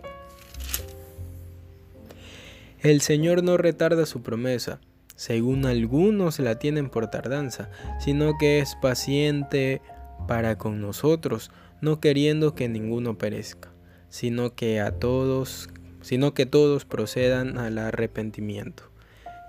El 2.79 3.01
Señor 3.01 3.43
no 3.43 3.57
retarda 3.57 4.05
su 4.05 4.21
promesa, 4.21 4.79
según 5.15 5.65
algunos 5.65 6.39
la 6.39 6.59
tienen 6.59 6.89
por 6.89 7.09
tardanza, 7.09 7.69
sino 7.99 8.37
que 8.37 8.59
es 8.59 8.75
paciente 8.75 9.81
para 10.27 10.57
con 10.57 10.81
nosotros, 10.81 11.51
no 11.81 11.99
queriendo 11.99 12.55
que 12.55 12.69
ninguno 12.69 13.17
perezca, 13.17 13.69
sino 14.09 14.55
que 14.55 14.81
a 14.81 14.91
todos, 14.91 15.69
sino 16.01 16.33
que 16.33 16.45
todos 16.45 16.85
procedan 16.85 17.57
al 17.57 17.77
arrepentimiento. 17.77 18.83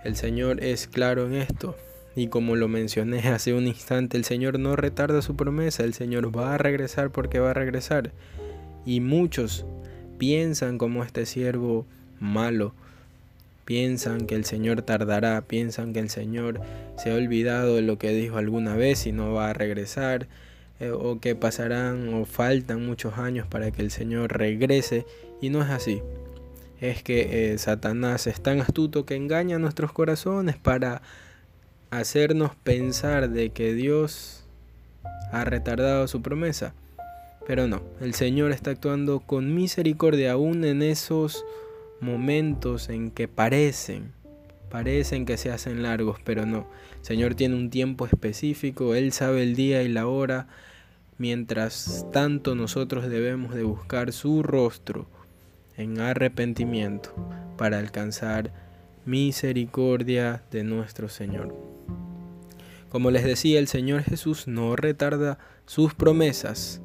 El 0.05 0.17
Señor 0.17 0.63
es 0.63 0.87
claro 0.87 1.27
en 1.27 1.35
esto, 1.35 1.77
y 2.15 2.29
como 2.29 2.57
lo 2.57 2.69
mencioné 2.69 3.29
hace 3.29 3.53
un 3.53 3.67
instante, 3.67 4.17
el 4.17 4.25
Señor 4.25 4.59
no 4.59 4.77
retarda 4.77 5.21
su 5.21 5.37
promesa, 5.37 5.85
el 5.85 5.95
Señor 5.95 6.37
va 6.37 6.55
a 6.55 6.59
regresar 6.59 7.11
porque 7.11 7.41
va 7.41 7.51
a 7.51 7.55
regresar. 7.55 8.13
Y 8.85 9.01
muchos 9.01 9.67
piensan 10.17 10.79
como 10.79 11.03
este 11.03 11.27
siervo 11.27 11.87
malo, 12.19 12.75
piensan 13.67 14.27
que 14.27 14.37
el 14.37 14.47
Señor 14.47 14.81
tardará, 14.83 15.43
piensan 15.43 15.93
que 15.93 15.99
el 15.99 16.09
Señor 16.09 16.63
se 16.97 17.11
ha 17.11 17.15
olvidado 17.15 17.75
de 17.75 17.83
lo 17.83 17.99
que 17.99 18.11
dijo 18.11 18.39
alguna 18.39 18.77
vez 18.77 19.07
y 19.07 19.13
no 19.13 19.35
va 19.35 19.51
a 19.51 19.53
regresar, 19.53 20.29
eh, 20.79 20.91
o 20.91 21.21
que 21.21 21.35
pasarán 21.35 22.15
o 22.15 22.25
faltan 22.25 22.87
muchos 22.87 23.19
años 23.19 23.47
para 23.47 23.73
que 23.73 23.83
el 23.83 23.91
Señor 23.91 24.39
regrese, 24.39 25.05
y 25.43 25.51
no 25.51 25.63
es 25.63 25.71
así. 25.71 26.01
Es 26.81 27.03
que 27.03 27.53
eh, 27.53 27.59
Satanás 27.59 28.27
es 28.27 28.41
tan 28.41 28.61
astuto 28.61 29.05
que 29.05 29.17
engaña 29.17 29.59
nuestros 29.59 29.93
corazones 29.93 30.57
para 30.57 31.03
hacernos 31.91 32.55
pensar 32.55 33.31
de 33.31 33.51
que 33.51 33.75
Dios 33.75 34.45
ha 35.33 35.45
retardado 35.45 36.07
su 36.07 36.23
promesa. 36.23 36.73
Pero 37.49 37.67
no, 37.67 37.83
el 38.01 38.15
Señor 38.15 38.53
está 38.53 38.71
actuando 38.71 39.21
con 39.21 39.55
misericordia 39.55 40.33
aún 40.33 40.65
en 40.65 40.83
esos 40.83 41.45
momentos 42.00 42.88
en 42.88 43.11
que 43.11 43.29
parecen, 43.29 44.12
parecen 44.71 45.26
que 45.26 45.37
se 45.37 45.50
hacen 45.50 45.83
largos, 45.83 46.19
pero 46.25 46.47
no. 46.47 46.69
El 46.99 47.05
Señor 47.05 47.35
tiene 47.35 47.55
un 47.57 47.71
tiempo 47.71 48.07
específico, 48.07 48.95
Él 48.95 49.12
sabe 49.12 49.43
el 49.43 49.55
día 49.55 49.83
y 49.83 49.88
la 49.88 50.07
hora, 50.07 50.49
mientras 51.19 52.07
tanto 52.12 52.55
nosotros 52.55 53.09
debemos 53.09 53.55
de 53.55 53.62
buscar 53.62 54.12
su 54.12 54.43
rostro 54.43 55.07
en 55.76 56.00
arrepentimiento 56.00 57.15
para 57.57 57.79
alcanzar 57.79 58.53
misericordia 59.05 60.43
de 60.50 60.65
nuestro 60.65 61.09
Señor. 61.09 61.55
Como 62.88 63.11
les 63.11 63.25
decía, 63.25 63.59
el 63.59 63.69
Señor 63.69 64.03
Jesús 64.03 64.49
no 64.49 64.75
retarda 64.76 65.38
sus 65.67 65.95
promesas. 65.95 66.81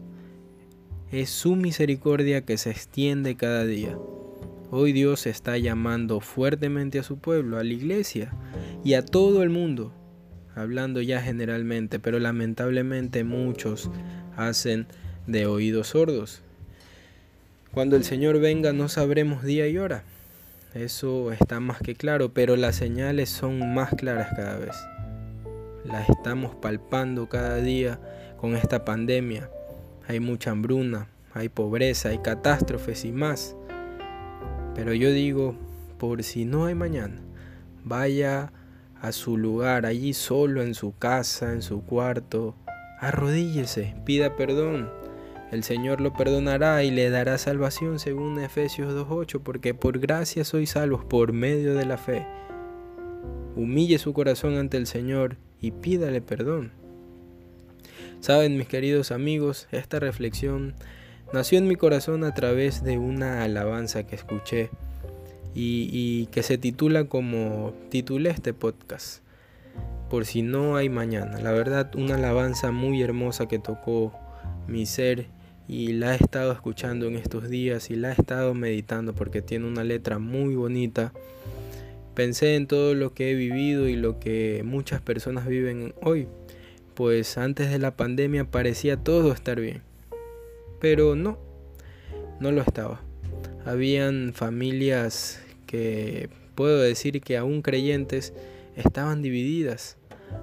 Es 1.11 1.29
su 1.29 1.55
misericordia 1.55 2.45
que 2.45 2.57
se 2.57 2.71
extiende 2.71 3.35
cada 3.35 3.65
día. 3.65 3.97
Hoy 4.73 4.93
Dios 4.93 5.27
está 5.27 5.57
llamando 5.57 6.21
fuertemente 6.21 6.97
a 6.97 7.03
su 7.03 7.17
pueblo, 7.17 7.59
a 7.59 7.63
la 7.65 7.73
iglesia 7.73 8.31
y 8.85 8.93
a 8.93 9.03
todo 9.05 9.43
el 9.43 9.49
mundo, 9.49 9.91
hablando 10.55 11.01
ya 11.01 11.21
generalmente, 11.21 11.99
pero 11.99 12.19
lamentablemente 12.19 13.25
muchos 13.25 13.91
hacen 14.37 14.87
de 15.27 15.45
oídos 15.45 15.87
sordos. 15.87 16.41
Cuando 17.73 17.97
el 17.97 18.05
Señor 18.05 18.39
venga 18.39 18.71
no 18.71 18.87
sabremos 18.87 19.43
día 19.43 19.67
y 19.67 19.77
hora. 19.77 20.05
Eso 20.73 21.33
está 21.33 21.59
más 21.59 21.81
que 21.81 21.95
claro, 21.95 22.33
pero 22.33 22.55
las 22.55 22.77
señales 22.77 23.29
son 23.29 23.73
más 23.73 23.93
claras 23.93 24.29
cada 24.37 24.57
vez. 24.57 24.77
Las 25.83 26.09
estamos 26.09 26.55
palpando 26.55 27.27
cada 27.27 27.57
día 27.57 27.99
con 28.37 28.55
esta 28.55 28.85
pandemia. 28.85 29.49
Hay 30.07 30.21
mucha 30.21 30.51
hambruna, 30.51 31.09
hay 31.33 31.49
pobreza, 31.49 32.07
hay 32.07 32.19
catástrofes 32.19 33.03
y 33.03 33.11
más. 33.11 33.57
Pero 34.75 34.93
yo 34.93 35.11
digo, 35.11 35.55
por 35.97 36.23
si 36.23 36.45
no 36.45 36.65
hay 36.65 36.75
mañana, 36.75 37.21
vaya 37.83 38.51
a 39.01 39.11
su 39.11 39.37
lugar, 39.37 39.85
allí 39.85 40.13
solo 40.13 40.61
en 40.61 40.75
su 40.75 40.97
casa, 40.97 41.53
en 41.53 41.61
su 41.61 41.83
cuarto, 41.83 42.55
arrodíllese, 42.99 43.95
pida 44.05 44.35
perdón. 44.35 44.89
El 45.51 45.63
Señor 45.63 45.99
lo 45.99 46.13
perdonará 46.13 46.83
y 46.83 46.91
le 46.91 47.09
dará 47.09 47.37
salvación 47.37 47.99
según 47.99 48.39
Efesios 48.39 48.93
2.8, 48.93 49.41
porque 49.43 49.73
por 49.73 49.99
gracia 49.99 50.45
sois 50.45 50.69
salvos 50.69 51.03
por 51.03 51.33
medio 51.33 51.73
de 51.73 51.85
la 51.85 51.97
fe. 51.97 52.25
Humille 53.55 53.97
su 53.97 54.13
corazón 54.13 54.57
ante 54.57 54.77
el 54.77 54.87
Señor 54.87 55.35
y 55.59 55.71
pídale 55.71 56.21
perdón. 56.21 56.71
Saben, 58.21 58.55
mis 58.55 58.67
queridos 58.67 59.11
amigos, 59.11 59.67
esta 59.71 59.99
reflexión 59.99 60.75
nació 61.33 61.57
en 61.57 61.67
mi 61.67 61.75
corazón 61.75 62.23
a 62.23 62.33
través 62.33 62.83
de 62.83 62.97
una 62.97 63.43
alabanza 63.43 64.03
que 64.03 64.15
escuché 64.15 64.69
y, 65.53 66.27
que 66.27 66.43
se 66.43 66.57
titula 66.57 67.05
como 67.05 67.73
titulé 67.89 68.29
este 68.29 68.53
podcast, 68.53 69.21
por 70.09 70.25
si 70.25 70.41
no 70.41 70.75
hay 70.75 70.89
mañana. 70.89 71.39
La 71.39 71.51
verdad, 71.51 71.93
una 71.95 72.15
alabanza 72.15 72.71
muy 72.71 73.01
hermosa 73.01 73.47
que 73.47 73.59
tocó 73.59 74.13
mi 74.67 74.85
ser 74.85 75.27
y 75.67 75.93
la 75.93 76.13
he 76.13 76.17
estado 76.17 76.51
escuchando 76.51 77.07
en 77.07 77.15
estos 77.15 77.49
días 77.49 77.89
y 77.89 77.95
la 77.95 78.09
he 78.09 78.13
estado 78.13 78.53
meditando 78.53 79.13
porque 79.13 79.41
tiene 79.41 79.67
una 79.67 79.83
letra 79.83 80.19
muy 80.19 80.55
bonita. 80.55 81.13
Pensé 82.13 82.55
en 82.55 82.67
todo 82.67 82.93
lo 82.93 83.13
que 83.13 83.31
he 83.31 83.35
vivido 83.35 83.87
y 83.87 83.95
lo 83.95 84.19
que 84.19 84.63
muchas 84.65 85.01
personas 85.01 85.47
viven 85.47 85.93
hoy, 86.01 86.27
pues 86.93 87.37
antes 87.37 87.71
de 87.71 87.79
la 87.79 87.95
pandemia 87.95 88.51
parecía 88.51 88.97
todo 88.97 89.31
estar 89.31 89.59
bien 89.61 89.90
pero 90.81 91.15
no, 91.15 91.37
no 92.41 92.51
lo 92.51 92.61
estaba. 92.61 92.99
Habían 93.65 94.33
familias 94.33 95.41
que 95.67 96.29
puedo 96.55 96.79
decir 96.79 97.21
que 97.21 97.37
aún 97.37 97.61
creyentes 97.61 98.33
estaban 98.75 99.21
divididas, 99.21 99.97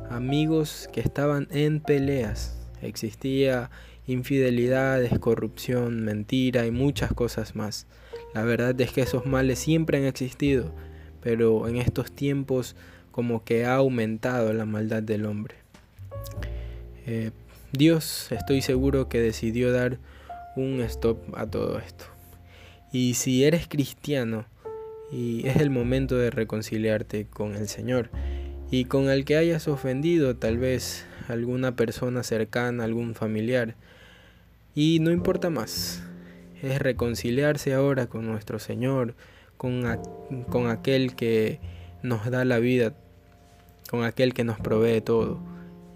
amigos 0.09 0.89
que 0.93 1.01
estaban 1.01 1.49
en 1.51 1.81
peleas. 1.81 2.57
Existía 2.81 3.71
infidelidades, 4.07 5.19
corrupción, 5.19 6.05
mentira 6.05 6.65
y 6.65 6.71
muchas 6.71 7.13
cosas 7.13 7.57
más. 7.57 7.87
La 8.33 8.45
verdad 8.45 8.81
es 8.81 8.93
que 8.93 9.03
esos 9.03 9.27
males 9.27 9.59
siempre 9.59 9.99
han 9.99 10.05
existido, 10.05 10.73
pero 11.21 11.67
en 11.69 11.77
estos 11.77 12.13
tiempos 12.13 12.77
como 13.11 13.43
que 13.43 13.65
ha 13.65 13.75
aumentado 13.75 14.53
la 14.53 14.65
maldad 14.65 15.03
del 15.03 15.27
hombre. 15.27 15.57
Eh, 17.07 17.33
Dios 17.73 18.31
estoy 18.31 18.63
seguro 18.63 19.09
que 19.09 19.21
decidió 19.21 19.73
dar 19.73 19.99
un 20.59 20.81
stop 20.83 21.19
a 21.35 21.47
todo 21.47 21.79
esto. 21.79 22.05
Y 22.93 23.15
si 23.15 23.45
eres 23.45 23.69
cristiano 23.69 24.47
y 25.11 25.47
es 25.47 25.57
el 25.57 25.71
momento 25.71 26.17
de 26.17 26.31
reconciliarte 26.31 27.27
con 27.27 27.55
el 27.55 27.69
Señor 27.69 28.11
y 28.71 28.85
con 28.85 29.09
el 29.09 29.25
que 29.25 29.37
hayas 29.37 29.69
ofendido, 29.69 30.37
tal 30.37 30.59
vez 30.59 31.07
alguna 31.29 31.77
persona 31.77 32.23
cercana, 32.23 32.85
algún 32.85 33.15
familiar, 33.15 33.77
y 34.75 35.01
no 35.01 35.11
importa 35.11 35.51
más, 35.51 36.03
es 36.63 36.79
reconciliarse 36.79 37.75
ahora 37.75 38.07
con 38.07 38.27
nuestro 38.27 38.59
Señor, 38.59 39.15
con, 39.57 39.83
con 40.51 40.69
aquel 40.69 41.15
que 41.15 41.61
nos 42.03 42.31
da 42.31 42.45
la 42.45 42.59
vida, 42.59 42.95
con 43.91 44.05
aquel 44.05 44.35
que 44.35 44.45
nos 44.45 44.61
provee 44.61 45.01
todo. 45.01 45.41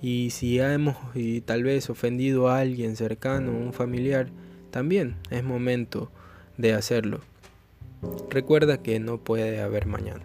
Y 0.01 0.31
si 0.31 0.59
hemos 0.59 0.97
y 1.15 1.43
tal 1.43 1.63
vez 1.63 1.89
ofendido 1.91 2.49
a 2.49 2.59
alguien 2.59 2.97
cercano, 2.97 3.53
un 3.53 3.73
familiar, 3.73 4.31
también 4.73 5.15
es 5.31 5.45
momento 5.45 6.11
de 6.59 6.73
hacerlo. 6.73 7.21
Recuerda 8.31 8.83
que 8.83 8.99
no 8.99 9.19
puede 9.19 9.61
haber 9.61 9.87
mañana. 9.87 10.25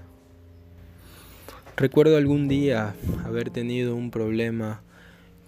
Recuerdo 1.76 2.18
algún 2.18 2.48
día 2.48 2.96
haber 3.24 3.52
tenido 3.52 3.96
un 3.96 4.10
problema 4.10 4.82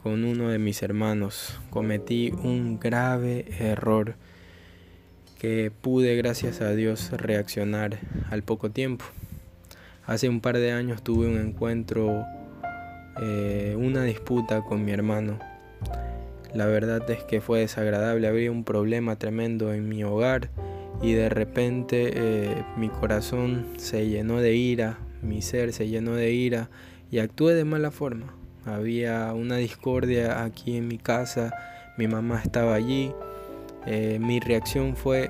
con 0.03 0.23
uno 0.23 0.49
de 0.49 0.59
mis 0.59 0.83
hermanos. 0.83 1.59
Cometí 1.71 2.31
un 2.43 2.79
grave 2.79 3.47
error 3.57 4.13
que 5.39 5.71
pude, 5.71 6.15
gracias 6.15 6.61
a 6.61 6.71
Dios, 6.75 7.09
reaccionar 7.11 7.97
al 8.29 8.43
poco 8.43 8.69
tiempo. 8.69 9.05
Hace 10.05 10.29
un 10.29 10.41
par 10.41 10.57
de 10.57 10.71
años 10.71 11.01
tuve 11.01 11.27
un 11.27 11.39
encuentro, 11.39 12.25
eh, 13.21 13.75
una 13.77 14.03
disputa 14.03 14.61
con 14.61 14.83
mi 14.83 14.91
hermano. 14.91 15.39
La 16.53 16.65
verdad 16.65 17.09
es 17.11 17.23
que 17.23 17.41
fue 17.41 17.59
desagradable, 17.59 18.27
había 18.27 18.51
un 18.51 18.63
problema 18.63 19.17
tremendo 19.17 19.71
en 19.71 19.87
mi 19.87 20.03
hogar 20.03 20.49
y 21.01 21.13
de 21.13 21.29
repente 21.29 22.11
eh, 22.15 22.63
mi 22.75 22.89
corazón 22.89 23.67
se 23.77 24.07
llenó 24.07 24.41
de 24.41 24.55
ira, 24.55 24.97
mi 25.21 25.41
ser 25.41 25.73
se 25.73 25.87
llenó 25.87 26.15
de 26.15 26.31
ira 26.31 26.69
y 27.11 27.19
actué 27.19 27.53
de 27.53 27.65
mala 27.65 27.91
forma. 27.91 28.33
Había 28.65 29.31
una 29.33 29.57
discordia 29.57 30.43
aquí 30.43 30.75
en 30.75 30.87
mi 30.87 30.97
casa, 30.97 31.53
mi 31.97 32.07
mamá 32.07 32.41
estaba 32.43 32.73
allí, 32.73 33.11
eh, 33.85 34.17
mi 34.19 34.39
reacción 34.39 34.95
fue 34.95 35.29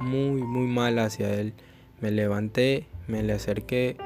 muy, 0.00 0.42
muy 0.42 0.66
mala 0.66 1.04
hacia 1.04 1.32
él. 1.34 1.54
Me 2.00 2.10
levanté, 2.10 2.86
me 3.06 3.22
le 3.22 3.32
acerqué 3.32 3.96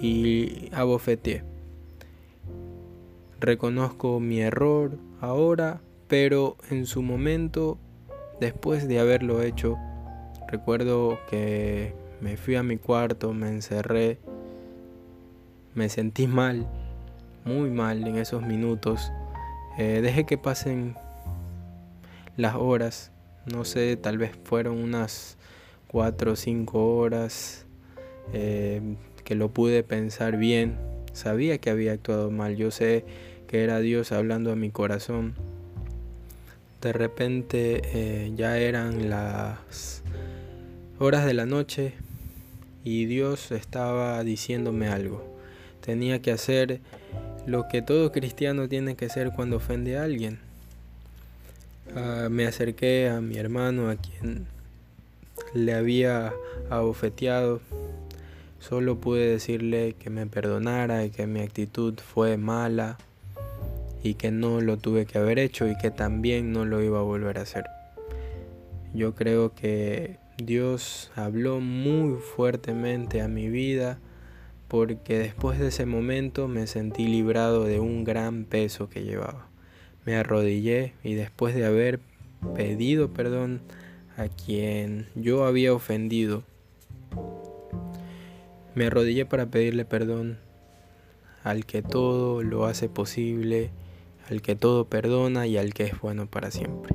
y 0.00 0.68
abofeteé. 0.72 1.53
Reconozco 3.44 4.20
mi 4.20 4.40
error 4.40 4.98
ahora, 5.20 5.80
pero 6.08 6.56
en 6.70 6.86
su 6.86 7.02
momento 7.02 7.78
Después 8.40 8.88
de 8.88 8.98
haberlo 8.98 9.42
hecho, 9.42 9.78
recuerdo 10.48 11.18
que 11.30 11.94
me 12.20 12.36
fui 12.36 12.56
a 12.56 12.62
mi 12.64 12.78
cuarto, 12.78 13.32
me 13.32 13.48
encerré, 13.48 14.18
me 15.74 15.88
sentí 15.88 16.26
mal, 16.26 16.66
muy 17.44 17.70
mal 17.70 18.06
en 18.06 18.16
esos 18.16 18.42
minutos. 18.42 19.12
Eh, 19.78 20.00
dejé 20.02 20.24
que 20.24 20.36
pasen 20.36 20.96
las 22.36 22.56
horas, 22.56 23.12
no 23.46 23.64
sé, 23.64 23.96
tal 23.96 24.18
vez 24.18 24.32
fueron 24.42 24.78
unas 24.78 25.38
cuatro 25.86 26.32
o 26.32 26.36
cinco 26.36 26.96
horas 26.96 27.66
eh, 28.32 28.96
que 29.22 29.36
lo 29.36 29.52
pude 29.52 29.84
pensar 29.84 30.36
bien. 30.36 30.76
Sabía 31.12 31.58
que 31.58 31.70
había 31.70 31.92
actuado 31.92 32.32
mal, 32.32 32.56
yo 32.56 32.72
sé 32.72 33.04
que 33.46 33.64
era 33.64 33.80
Dios 33.80 34.12
hablando 34.12 34.52
a 34.52 34.56
mi 34.56 34.70
corazón 34.70 35.34
de 36.84 36.92
repente 36.92 37.80
eh, 37.94 38.32
ya 38.36 38.58
eran 38.58 39.08
las 39.08 40.02
horas 40.98 41.24
de 41.24 41.32
la 41.32 41.46
noche 41.46 41.94
y 42.84 43.06
Dios 43.06 43.52
estaba 43.52 44.22
diciéndome 44.22 44.88
algo. 44.88 45.24
Tenía 45.80 46.20
que 46.20 46.30
hacer 46.30 46.80
lo 47.46 47.68
que 47.68 47.80
todo 47.80 48.12
cristiano 48.12 48.68
tiene 48.68 48.96
que 48.96 49.06
hacer 49.06 49.32
cuando 49.34 49.56
ofende 49.56 49.96
a 49.96 50.04
alguien. 50.04 50.38
Ah, 51.96 52.28
me 52.30 52.46
acerqué 52.46 53.08
a 53.08 53.22
mi 53.22 53.38
hermano 53.38 53.88
a 53.88 53.96
quien 53.96 54.46
le 55.54 55.72
había 55.72 56.34
abofeteado. 56.68 57.62
Solo 58.60 59.00
pude 59.00 59.26
decirle 59.26 59.94
que 59.98 60.10
me 60.10 60.26
perdonara 60.26 61.06
y 61.06 61.08
que 61.08 61.26
mi 61.26 61.40
actitud 61.40 61.94
fue 61.98 62.36
mala 62.36 62.98
y 64.04 64.14
que 64.14 64.30
no 64.30 64.60
lo 64.60 64.76
tuve 64.76 65.06
que 65.06 65.16
haber 65.16 65.38
hecho 65.38 65.66
y 65.66 65.76
que 65.78 65.90
también 65.90 66.52
no 66.52 66.66
lo 66.66 66.82
iba 66.82 67.00
a 67.00 67.02
volver 67.02 67.38
a 67.38 67.42
hacer. 67.42 67.64
Yo 68.92 69.14
creo 69.14 69.54
que 69.54 70.18
Dios 70.36 71.10
habló 71.16 71.58
muy 71.58 72.18
fuertemente 72.20 73.22
a 73.22 73.28
mi 73.28 73.48
vida 73.48 73.98
porque 74.68 75.18
después 75.18 75.58
de 75.58 75.68
ese 75.68 75.86
momento 75.86 76.48
me 76.48 76.66
sentí 76.66 77.06
librado 77.06 77.64
de 77.64 77.80
un 77.80 78.04
gran 78.04 78.44
peso 78.44 78.90
que 78.90 79.04
llevaba. 79.04 79.48
Me 80.04 80.16
arrodillé 80.16 80.92
y 81.02 81.14
después 81.14 81.54
de 81.54 81.64
haber 81.64 81.98
pedido 82.54 83.08
perdón 83.14 83.62
a 84.18 84.28
quien 84.28 85.08
yo 85.14 85.46
había 85.46 85.72
ofendido, 85.72 86.44
me 88.74 88.86
arrodillé 88.86 89.24
para 89.24 89.46
pedirle 89.46 89.86
perdón 89.86 90.36
al 91.42 91.64
que 91.64 91.80
todo 91.80 92.42
lo 92.42 92.66
hace 92.66 92.90
posible 92.90 93.70
al 94.28 94.42
que 94.42 94.56
todo 94.56 94.86
perdona 94.86 95.46
y 95.46 95.56
al 95.56 95.74
que 95.74 95.84
es 95.84 96.00
bueno 96.00 96.26
para 96.26 96.50
siempre. 96.50 96.94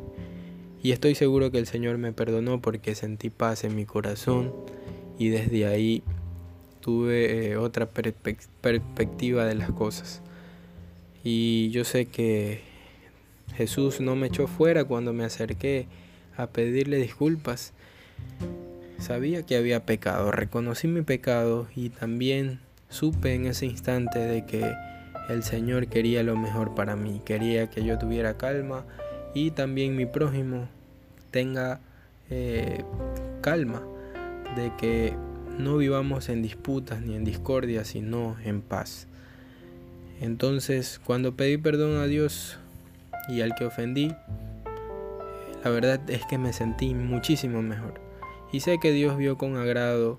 Y 0.82 0.92
estoy 0.92 1.16
seguro 1.16 1.52
que 1.52 1.60
el 1.60 1.68
Señor 1.68 1.98
me 1.98 2.14
perdonó 2.14 2.62
porque 2.62 2.96
sentí 2.96 3.30
paz 3.30 3.64
en 3.64 3.76
mi 3.76 3.86
corazón 3.86 4.54
y 5.18 5.30
desde 5.30 5.66
ahí 5.66 6.04
tuve 6.80 7.52
eh, 7.52 7.58
otra 7.58 7.90
perspectiva 7.90 9.46
de 9.46 9.56
las 9.56 9.72
cosas. 9.72 10.22
Y 11.24 11.70
yo 11.72 11.84
sé 11.84 12.06
que 12.06 12.62
Jesús 13.56 14.00
no 14.00 14.16
me 14.16 14.28
echó 14.28 14.48
fuera 14.48 14.86
cuando 14.86 15.12
me 15.12 15.26
acerqué 15.26 15.88
a 16.38 16.48
pedirle 16.48 16.98
disculpas. 16.98 17.74
Sabía 18.98 19.46
que 19.46 19.58
había 19.58 19.86
pecado, 19.86 20.32
reconocí 20.32 20.88
mi 20.88 21.02
pecado 21.02 21.68
y 21.76 21.90
también 21.90 22.62
supe 22.90 23.34
en 23.34 23.46
ese 23.46 23.66
instante 23.66 24.20
de 24.20 24.46
que 24.46 24.74
el 25.30 25.44
Señor 25.44 25.88
quería 25.88 26.24
lo 26.24 26.36
mejor 26.36 26.76
para 26.76 26.96
mí, 26.96 27.22
quería 27.24 27.70
que 27.70 27.86
yo 27.86 27.98
tuviera 27.98 28.38
calma 28.38 28.84
y 29.34 29.52
también 29.52 29.96
mi 29.96 30.06
prójimo 30.06 30.68
tenga 31.32 31.80
eh, 32.30 32.84
calma, 33.42 33.82
de 34.56 34.72
que 34.78 35.14
no 35.58 35.78
vivamos 35.78 36.30
en 36.30 36.42
disputas 36.42 37.02
ni 37.02 37.16
en 37.16 37.24
discordia, 37.24 37.86
sino 37.86 38.36
en 38.44 38.62
paz. 38.62 39.08
Entonces, 40.20 41.00
cuando 41.04 41.36
pedí 41.36 41.58
perdón 41.58 41.98
a 41.98 42.06
Dios 42.06 42.58
y 43.30 43.42
al 43.42 43.56
que 43.56 43.66
ofendí, 43.66 44.14
la 45.64 45.70
verdad 45.70 46.02
es 46.10 46.26
que 46.26 46.38
me 46.38 46.54
sentí 46.54 46.94
muchísimo 46.94 47.62
mejor. 47.62 48.02
Y 48.52 48.62
sé 48.62 48.80
que 48.82 48.92
Dios 48.92 49.18
vio 49.18 49.38
con 49.38 49.58
agrado 49.58 50.18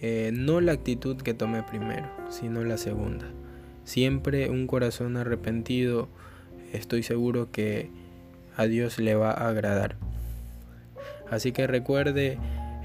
eh, 0.00 0.30
no 0.34 0.60
la 0.60 0.72
actitud 0.72 1.16
que 1.16 1.32
tomé 1.32 1.62
primero, 1.62 2.08
sino 2.28 2.64
la 2.64 2.76
segunda. 2.76 3.26
Siempre 3.84 4.50
un 4.50 4.66
corazón 4.66 5.16
arrepentido, 5.16 6.08
estoy 6.72 7.02
seguro 7.02 7.50
que 7.50 7.90
a 8.56 8.64
Dios 8.66 8.98
le 8.98 9.14
va 9.14 9.30
a 9.30 9.48
agradar. 9.48 9.96
Así 11.30 11.52
que 11.52 11.66
recuerde, 11.66 12.38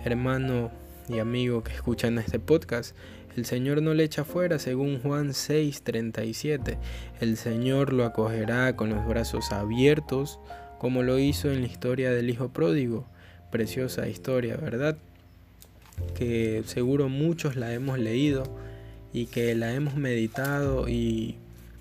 hermano 0.05 0.71
y 1.09 1.19
amigo 1.19 1.63
que 1.63 1.73
escuchan 1.73 2.17
este 2.17 2.39
podcast, 2.39 2.95
el 3.35 3.45
Señor 3.45 3.83
no 3.83 3.93
le 3.93 4.03
echa 4.03 4.23
fuera, 4.23 4.57
según 4.57 4.99
Juan 4.99 5.33
6:37. 5.33 6.77
El 7.21 7.37
Señor 7.37 7.93
lo 7.93 8.03
acogerá 8.03 8.75
con 8.75 8.89
los 8.89 9.07
brazos 9.07 9.51
abiertos, 9.51 10.39
como 10.79 11.03
lo 11.03 11.19
hizo 11.19 11.51
en 11.51 11.61
la 11.61 11.67
historia 11.67 12.09
del 12.11 12.31
Hijo 12.31 12.49
Pródigo. 12.49 13.05
Preciosa 13.51 14.07
historia, 14.07 14.57
¿verdad? 14.57 14.97
Que 16.15 16.63
seguro 16.65 17.09
muchos 17.09 17.55
la 17.55 17.73
hemos 17.73 17.99
leído 17.99 18.43
y 19.17 19.25
que 19.25 19.55
la 19.55 19.73
hemos 19.73 19.95
meditado 19.95 20.87
y, 20.87 21.37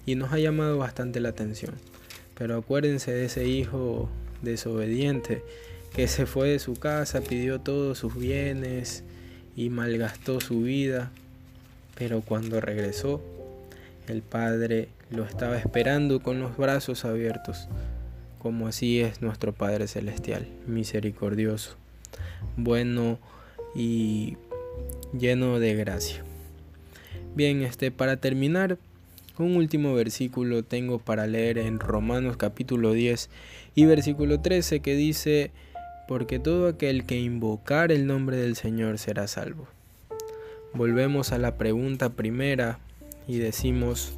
nos 0.06 0.32
ha 0.32 0.38
llamado 0.38 0.78
bastante 0.78 1.20
la 1.20 1.30
atención. 1.30 1.74
Pero 2.38 2.56
acuérdense 2.56 3.12
de 3.12 3.26
ese 3.26 3.46
hijo 3.46 4.08
desobediente 4.40 5.42
que 5.94 6.08
se 6.08 6.24
fue 6.24 6.48
de 6.48 6.58
su 6.58 6.76
casa, 6.76 7.20
pidió 7.20 7.60
todos 7.60 7.98
sus 7.98 8.16
bienes 8.16 9.04
y 9.54 9.68
malgastó 9.68 10.40
su 10.40 10.62
vida. 10.62 11.10
Pero 11.94 12.22
cuando 12.22 12.60
regresó, 12.60 13.20
el 14.08 14.22
Padre 14.22 14.88
lo 15.10 15.24
estaba 15.24 15.58
esperando 15.58 16.22
con 16.22 16.40
los 16.40 16.56
brazos 16.56 17.04
abiertos, 17.04 17.68
como 18.38 18.66
así 18.68 19.00
es 19.00 19.20
nuestro 19.20 19.52
Padre 19.52 19.88
Celestial, 19.88 20.46
misericordioso. 20.66 21.76
bueno 22.56 23.18
y 23.74 24.38
lleno 25.12 25.58
de 25.58 25.74
gracia. 25.74 26.25
Bien, 27.36 27.60
este 27.60 27.90
para 27.90 28.16
terminar, 28.16 28.78
un 29.36 29.56
último 29.56 29.92
versículo 29.92 30.62
tengo 30.62 30.98
para 30.98 31.26
leer 31.26 31.58
en 31.58 31.80
Romanos 31.80 32.38
capítulo 32.38 32.94
10 32.94 33.28
y 33.74 33.84
versículo 33.84 34.40
13 34.40 34.80
que 34.80 34.96
dice, 34.96 35.50
porque 36.08 36.38
todo 36.38 36.66
aquel 36.66 37.04
que 37.04 37.20
invocar 37.20 37.92
el 37.92 38.06
nombre 38.06 38.38
del 38.38 38.56
Señor 38.56 38.96
será 38.96 39.28
salvo. 39.28 39.68
Volvemos 40.72 41.30
a 41.30 41.36
la 41.36 41.58
pregunta 41.58 42.08
primera 42.08 42.78
y 43.28 43.36
decimos, 43.36 44.14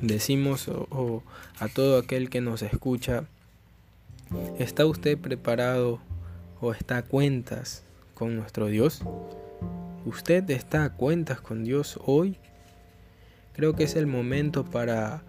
decimos 0.00 0.68
o, 0.68 1.22
a 1.58 1.68
todo 1.68 1.98
aquel 1.98 2.30
que 2.30 2.40
nos 2.40 2.62
escucha, 2.62 3.24
¿está 4.58 4.86
usted 4.86 5.18
preparado 5.18 6.00
o 6.62 6.72
está 6.72 6.96
a 6.96 7.02
cuentas 7.02 7.82
con 8.14 8.36
nuestro 8.36 8.68
Dios? 8.68 9.02
¿Usted 10.06 10.50
está 10.50 10.84
a 10.84 10.92
cuentas 10.92 11.40
con 11.40 11.64
Dios 11.64 11.98
hoy? 12.04 12.36
Creo 13.54 13.74
que 13.74 13.84
es 13.84 13.96
el 13.96 14.06
momento 14.06 14.64
para 14.64 15.22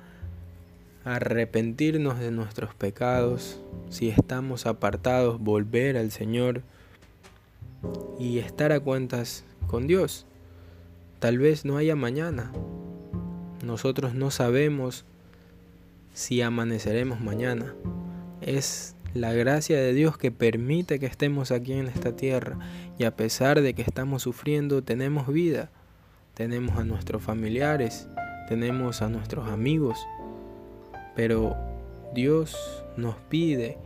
arrepentirnos 1.06 2.20
de 2.20 2.32
nuestros 2.32 2.76
pecados, 2.76 3.62
si 3.90 4.10
estamos 4.10 4.66
apartados, 4.66 5.40
volver 5.40 5.96
al 5.96 6.12
Señor 6.12 6.62
y 8.20 8.40
estar 8.40 8.74
a 8.74 8.82
cuentas 8.82 9.46
con 9.68 9.88
Dios. 9.88 10.26
Tal 11.20 11.38
vez 11.38 11.64
no 11.64 11.78
haya 11.78 11.96
mañana. 11.96 12.52
Nosotros 13.64 14.14
no 14.14 14.30
sabemos 14.30 15.06
si 16.14 16.42
amaneceremos 16.42 17.22
mañana. 17.22 17.74
Es 18.42 18.95
la 19.16 19.32
gracia 19.32 19.78
de 19.78 19.94
Dios 19.94 20.18
que 20.18 20.30
permite 20.30 21.00
que 21.00 21.06
estemos 21.06 21.52
aquí 21.52 21.72
en 21.72 21.88
esta 21.88 22.18
tierra 22.18 22.58
y 23.00 23.06
a 23.06 23.16
pesar 23.16 23.62
de 23.62 23.74
que 23.74 23.82
estamos 23.82 24.24
sufriendo 24.24 24.84
tenemos 24.84 25.28
vida. 25.28 25.70
Tenemos 26.34 26.78
a 26.78 26.84
nuestros 26.84 27.24
familiares, 27.24 28.10
tenemos 28.50 29.02
a 29.02 29.08
nuestros 29.08 29.48
amigos, 29.48 29.98
pero 31.16 31.56
Dios 32.14 32.84
nos 32.98 33.16
pide 33.30 33.78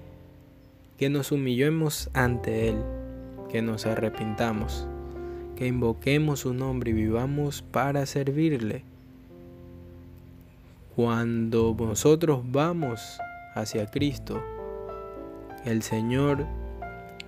que 0.98 1.12
nos 1.12 1.32
humillemos 1.32 2.10
ante 2.14 2.70
Él, 2.70 2.78
que 3.52 3.62
nos 3.62 3.86
arrepintamos, 3.86 4.88
que 5.56 5.68
invoquemos 5.68 6.40
su 6.40 6.56
nombre 6.56 6.90
y 6.90 6.96
vivamos 6.96 7.62
para 7.62 8.08
servirle. 8.08 8.84
Cuando 10.96 11.76
nosotros 11.80 12.42
vamos 12.46 13.20
hacia 13.54 13.86
Cristo, 13.92 14.44
el 15.66 15.82
Señor 15.84 16.46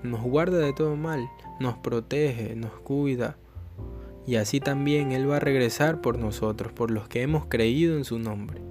nos 0.03 0.21
guarda 0.21 0.57
de 0.57 0.73
todo 0.73 0.95
mal, 0.95 1.29
nos 1.59 1.77
protege, 1.77 2.55
nos 2.55 2.71
cuida. 2.71 3.37
Y 4.25 4.35
así 4.35 4.59
también 4.59 5.11
Él 5.11 5.29
va 5.29 5.37
a 5.37 5.39
regresar 5.39 6.01
por 6.01 6.17
nosotros, 6.17 6.71
por 6.71 6.91
los 6.91 7.07
que 7.07 7.21
hemos 7.21 7.45
creído 7.45 7.97
en 7.97 8.05
su 8.05 8.19
nombre. 8.19 8.61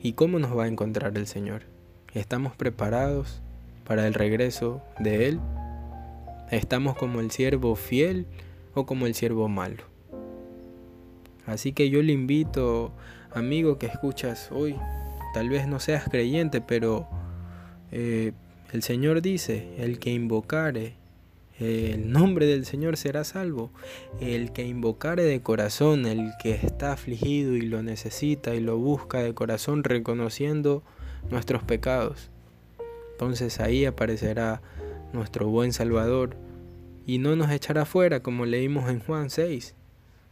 ¿Y 0.00 0.14
cómo 0.14 0.38
nos 0.38 0.56
va 0.56 0.64
a 0.64 0.68
encontrar 0.68 1.16
el 1.16 1.26
Señor? 1.26 1.62
¿Estamos 2.12 2.56
preparados 2.56 3.40
para 3.86 4.06
el 4.06 4.14
regreso 4.14 4.82
de 4.98 5.28
Él? 5.28 5.40
¿Estamos 6.50 6.96
como 6.96 7.20
el 7.20 7.30
siervo 7.30 7.76
fiel 7.76 8.26
o 8.74 8.84
como 8.84 9.06
el 9.06 9.14
siervo 9.14 9.48
malo? 9.48 9.84
Así 11.46 11.72
que 11.72 11.88
yo 11.90 12.02
le 12.02 12.12
invito, 12.12 12.92
amigo 13.32 13.78
que 13.78 13.86
escuchas 13.86 14.50
hoy, 14.52 14.76
tal 15.34 15.48
vez 15.48 15.66
no 15.66 15.80
seas 15.80 16.04
creyente, 16.08 16.60
pero 16.60 17.08
eh, 17.92 18.32
el 18.72 18.82
Señor 18.82 19.22
dice, 19.22 19.74
el 19.78 19.98
que 19.98 20.10
invocare 20.10 20.94
el 21.62 22.10
nombre 22.10 22.46
del 22.46 22.64
Señor 22.64 22.96
será 22.96 23.24
salvo. 23.24 23.70
El 24.20 24.52
que 24.52 24.66
invocare 24.66 25.22
de 25.22 25.42
corazón, 25.42 26.06
el 26.06 26.32
que 26.42 26.52
está 26.52 26.92
afligido 26.92 27.56
y 27.56 27.62
lo 27.62 27.82
necesita 27.82 28.54
y 28.54 28.60
lo 28.60 28.78
busca 28.78 29.22
de 29.22 29.34
corazón 29.34 29.84
reconociendo 29.84 30.82
nuestros 31.30 31.62
pecados. 31.62 32.30
Entonces 33.12 33.60
ahí 33.60 33.84
aparecerá 33.84 34.60
nuestro 35.12 35.48
buen 35.48 35.72
Salvador 35.72 36.36
y 37.06 37.18
no 37.18 37.36
nos 37.36 37.50
echará 37.50 37.84
fuera 37.84 38.20
como 38.20 38.46
leímos 38.46 38.90
en 38.90 39.00
Juan 39.00 39.30
6. 39.30 39.74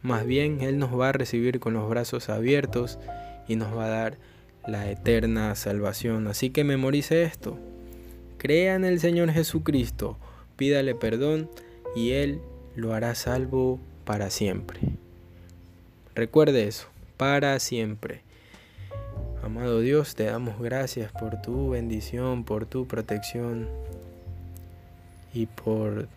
Más 0.01 0.25
bien 0.25 0.61
Él 0.61 0.79
nos 0.79 0.99
va 0.99 1.09
a 1.09 1.13
recibir 1.13 1.59
con 1.59 1.73
los 1.73 1.87
brazos 1.87 2.29
abiertos 2.29 2.99
y 3.47 3.55
nos 3.55 3.77
va 3.77 3.85
a 3.85 3.89
dar 3.89 4.17
la 4.65 4.89
eterna 4.89 5.55
salvación. 5.55 6.27
Así 6.27 6.49
que 6.49 6.63
memorice 6.63 7.23
esto. 7.23 7.57
Crea 8.37 8.75
en 8.75 8.85
el 8.85 8.99
Señor 8.99 9.31
Jesucristo 9.31 10.17
pídale 10.61 10.93
perdón 10.93 11.49
y 11.95 12.11
Él 12.11 12.39
lo 12.75 12.93
hará 12.93 13.15
salvo 13.15 13.79
para 14.05 14.29
siempre. 14.29 14.79
Recuerde 16.13 16.67
eso, 16.67 16.87
para 17.17 17.57
siempre. 17.59 18.21
Amado 19.41 19.79
Dios, 19.79 20.13
te 20.13 20.25
damos 20.25 20.61
gracias 20.61 21.11
por 21.11 21.41
tu 21.41 21.71
bendición, 21.71 22.43
por 22.43 22.67
tu 22.67 22.85
protección 22.85 23.69
y 25.33 25.47
por 25.47 26.07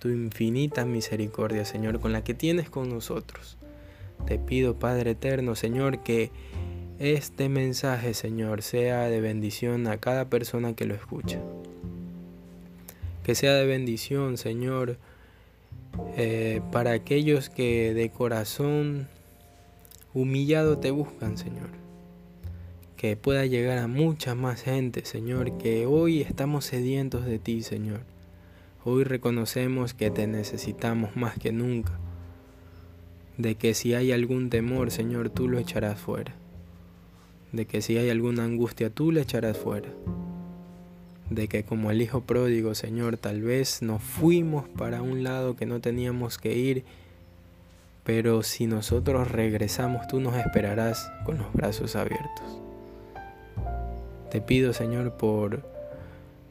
tu 0.00 0.10
infinita 0.10 0.84
misericordia, 0.84 1.64
Señor, 1.64 1.98
con 1.98 2.12
la 2.12 2.22
que 2.22 2.34
tienes 2.34 2.68
con 2.68 2.90
nosotros. 2.90 3.56
Te 4.26 4.38
pido, 4.38 4.78
Padre 4.78 5.12
eterno, 5.12 5.54
Señor, 5.54 6.02
que 6.02 6.30
este 6.98 7.48
mensaje, 7.48 8.14
Señor, 8.14 8.62
sea 8.62 9.08
de 9.08 9.20
bendición 9.20 9.86
a 9.86 9.98
cada 9.98 10.26
persona 10.26 10.74
que 10.74 10.86
lo 10.86 10.94
escucha 10.94 11.40
que 13.28 13.34
sea 13.34 13.52
de 13.56 13.66
bendición, 13.66 14.38
Señor, 14.38 14.96
eh, 16.16 16.62
para 16.72 16.92
aquellos 16.92 17.50
que 17.50 17.92
de 17.92 18.08
corazón 18.08 19.06
humillado 20.14 20.78
te 20.78 20.90
buscan, 20.90 21.36
Señor. 21.36 21.68
Que 22.96 23.16
pueda 23.16 23.44
llegar 23.44 23.76
a 23.76 23.86
mucha 23.86 24.34
más 24.34 24.62
gente, 24.62 25.04
Señor, 25.04 25.58
que 25.58 25.84
hoy 25.84 26.22
estamos 26.22 26.64
sedientos 26.64 27.26
de 27.26 27.38
ti, 27.38 27.60
Señor. 27.60 28.00
Hoy 28.82 29.04
reconocemos 29.04 29.92
que 29.92 30.10
te 30.10 30.26
necesitamos 30.26 31.14
más 31.14 31.38
que 31.38 31.52
nunca. 31.52 31.92
De 33.36 33.56
que 33.56 33.74
si 33.74 33.92
hay 33.92 34.10
algún 34.10 34.48
temor, 34.48 34.90
Señor, 34.90 35.28
tú 35.28 35.48
lo 35.48 35.58
echarás 35.58 36.00
fuera. 36.00 36.34
De 37.52 37.66
que 37.66 37.80
si 37.80 37.96
hay 37.96 38.10
alguna 38.10 38.44
angustia, 38.44 38.90
tú 38.90 39.12
lo 39.12 39.20
echarás 39.20 39.56
fuera 39.56 39.88
de 41.30 41.48
que 41.48 41.64
como 41.64 41.90
el 41.90 42.00
Hijo 42.00 42.22
pródigo, 42.22 42.74
Señor, 42.74 43.16
tal 43.16 43.42
vez 43.42 43.82
nos 43.82 44.02
fuimos 44.02 44.68
para 44.68 45.02
un 45.02 45.22
lado 45.22 45.56
que 45.56 45.66
no 45.66 45.80
teníamos 45.80 46.38
que 46.38 46.56
ir, 46.56 46.84
pero 48.04 48.42
si 48.42 48.66
nosotros 48.66 49.30
regresamos, 49.30 50.06
tú 50.06 50.20
nos 50.20 50.36
esperarás 50.36 51.10
con 51.24 51.38
los 51.38 51.52
brazos 51.52 51.96
abiertos. 51.96 52.60
Te 54.30 54.40
pido, 54.40 54.72
Señor, 54.72 55.16
por, 55.16 55.62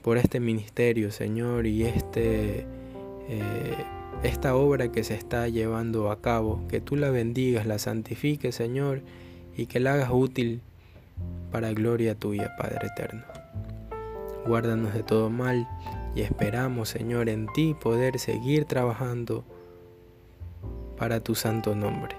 por 0.03 0.17
este 0.17 0.39
ministerio, 0.39 1.12
Señor, 1.12 1.65
y 1.65 1.83
este, 1.83 2.65
eh, 3.29 3.75
esta 4.23 4.55
obra 4.55 4.91
que 4.91 5.03
se 5.03 5.15
está 5.15 5.47
llevando 5.47 6.12
a 6.12 6.21
cabo, 6.21 6.62
que 6.67 6.81
tú 6.81 6.95
la 6.95 7.10
bendigas, 7.10 7.65
la 7.65 7.79
santifiques, 7.79 8.53
Señor, 8.53 9.01
y 9.55 9.65
que 9.65 9.79
la 9.79 9.93
hagas 9.93 10.10
útil 10.12 10.62
para 11.51 11.71
gloria 11.73 12.15
tuya, 12.15 12.55
Padre 12.57 12.88
eterno 12.88 13.23
guárdanos 14.47 14.93
de 14.93 15.03
todo 15.03 15.29
mal 15.29 15.67
y 16.15 16.21
esperamos, 16.21 16.89
Señor, 16.89 17.29
en 17.29 17.47
ti 17.53 17.75
poder 17.79 18.17
seguir 18.17 18.65
trabajando 18.65 19.43
para 20.97 21.19
tu 21.19 21.36
santo 21.36 21.75
nombre. 21.75 22.15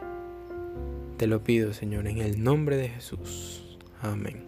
Te 1.17 1.27
lo 1.27 1.43
pido, 1.43 1.73
Señor, 1.73 2.07
en 2.07 2.19
el 2.19 2.43
nombre 2.45 2.77
de 2.77 2.91
Jesús. 2.91 3.79
Amén. 4.01 4.48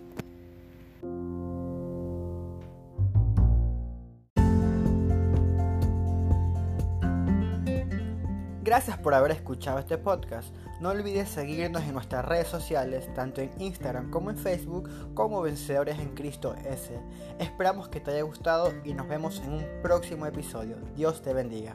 Gracias 8.71 8.99
por 8.99 9.15
haber 9.15 9.33
escuchado 9.33 9.81
este 9.81 9.99
podcast. 9.99 10.55
No 10.81 10.91
olvides 10.91 11.29
seguirnos 11.29 11.83
en 11.83 11.93
nuestras 11.93 12.25
redes 12.25 12.47
sociales, 12.47 13.13
tanto 13.15 13.41
en 13.41 13.51
Instagram 13.59 14.13
como 14.13 14.31
en 14.31 14.39
Facebook, 14.39 14.89
como 15.13 15.43
Vencedores 15.43 15.99
en 15.99 16.15
Cristo 16.15 16.55
S. 16.65 16.97
Esperamos 17.41 17.89
que 17.89 17.99
te 17.99 18.13
haya 18.13 18.23
gustado 18.23 18.73
y 18.85 18.95
nos 18.95 19.09
vemos 19.09 19.41
en 19.41 19.55
un 19.55 19.67
próximo 19.83 20.25
episodio. 20.25 20.77
Dios 20.95 21.21
te 21.21 21.35
bendiga. 21.35 21.75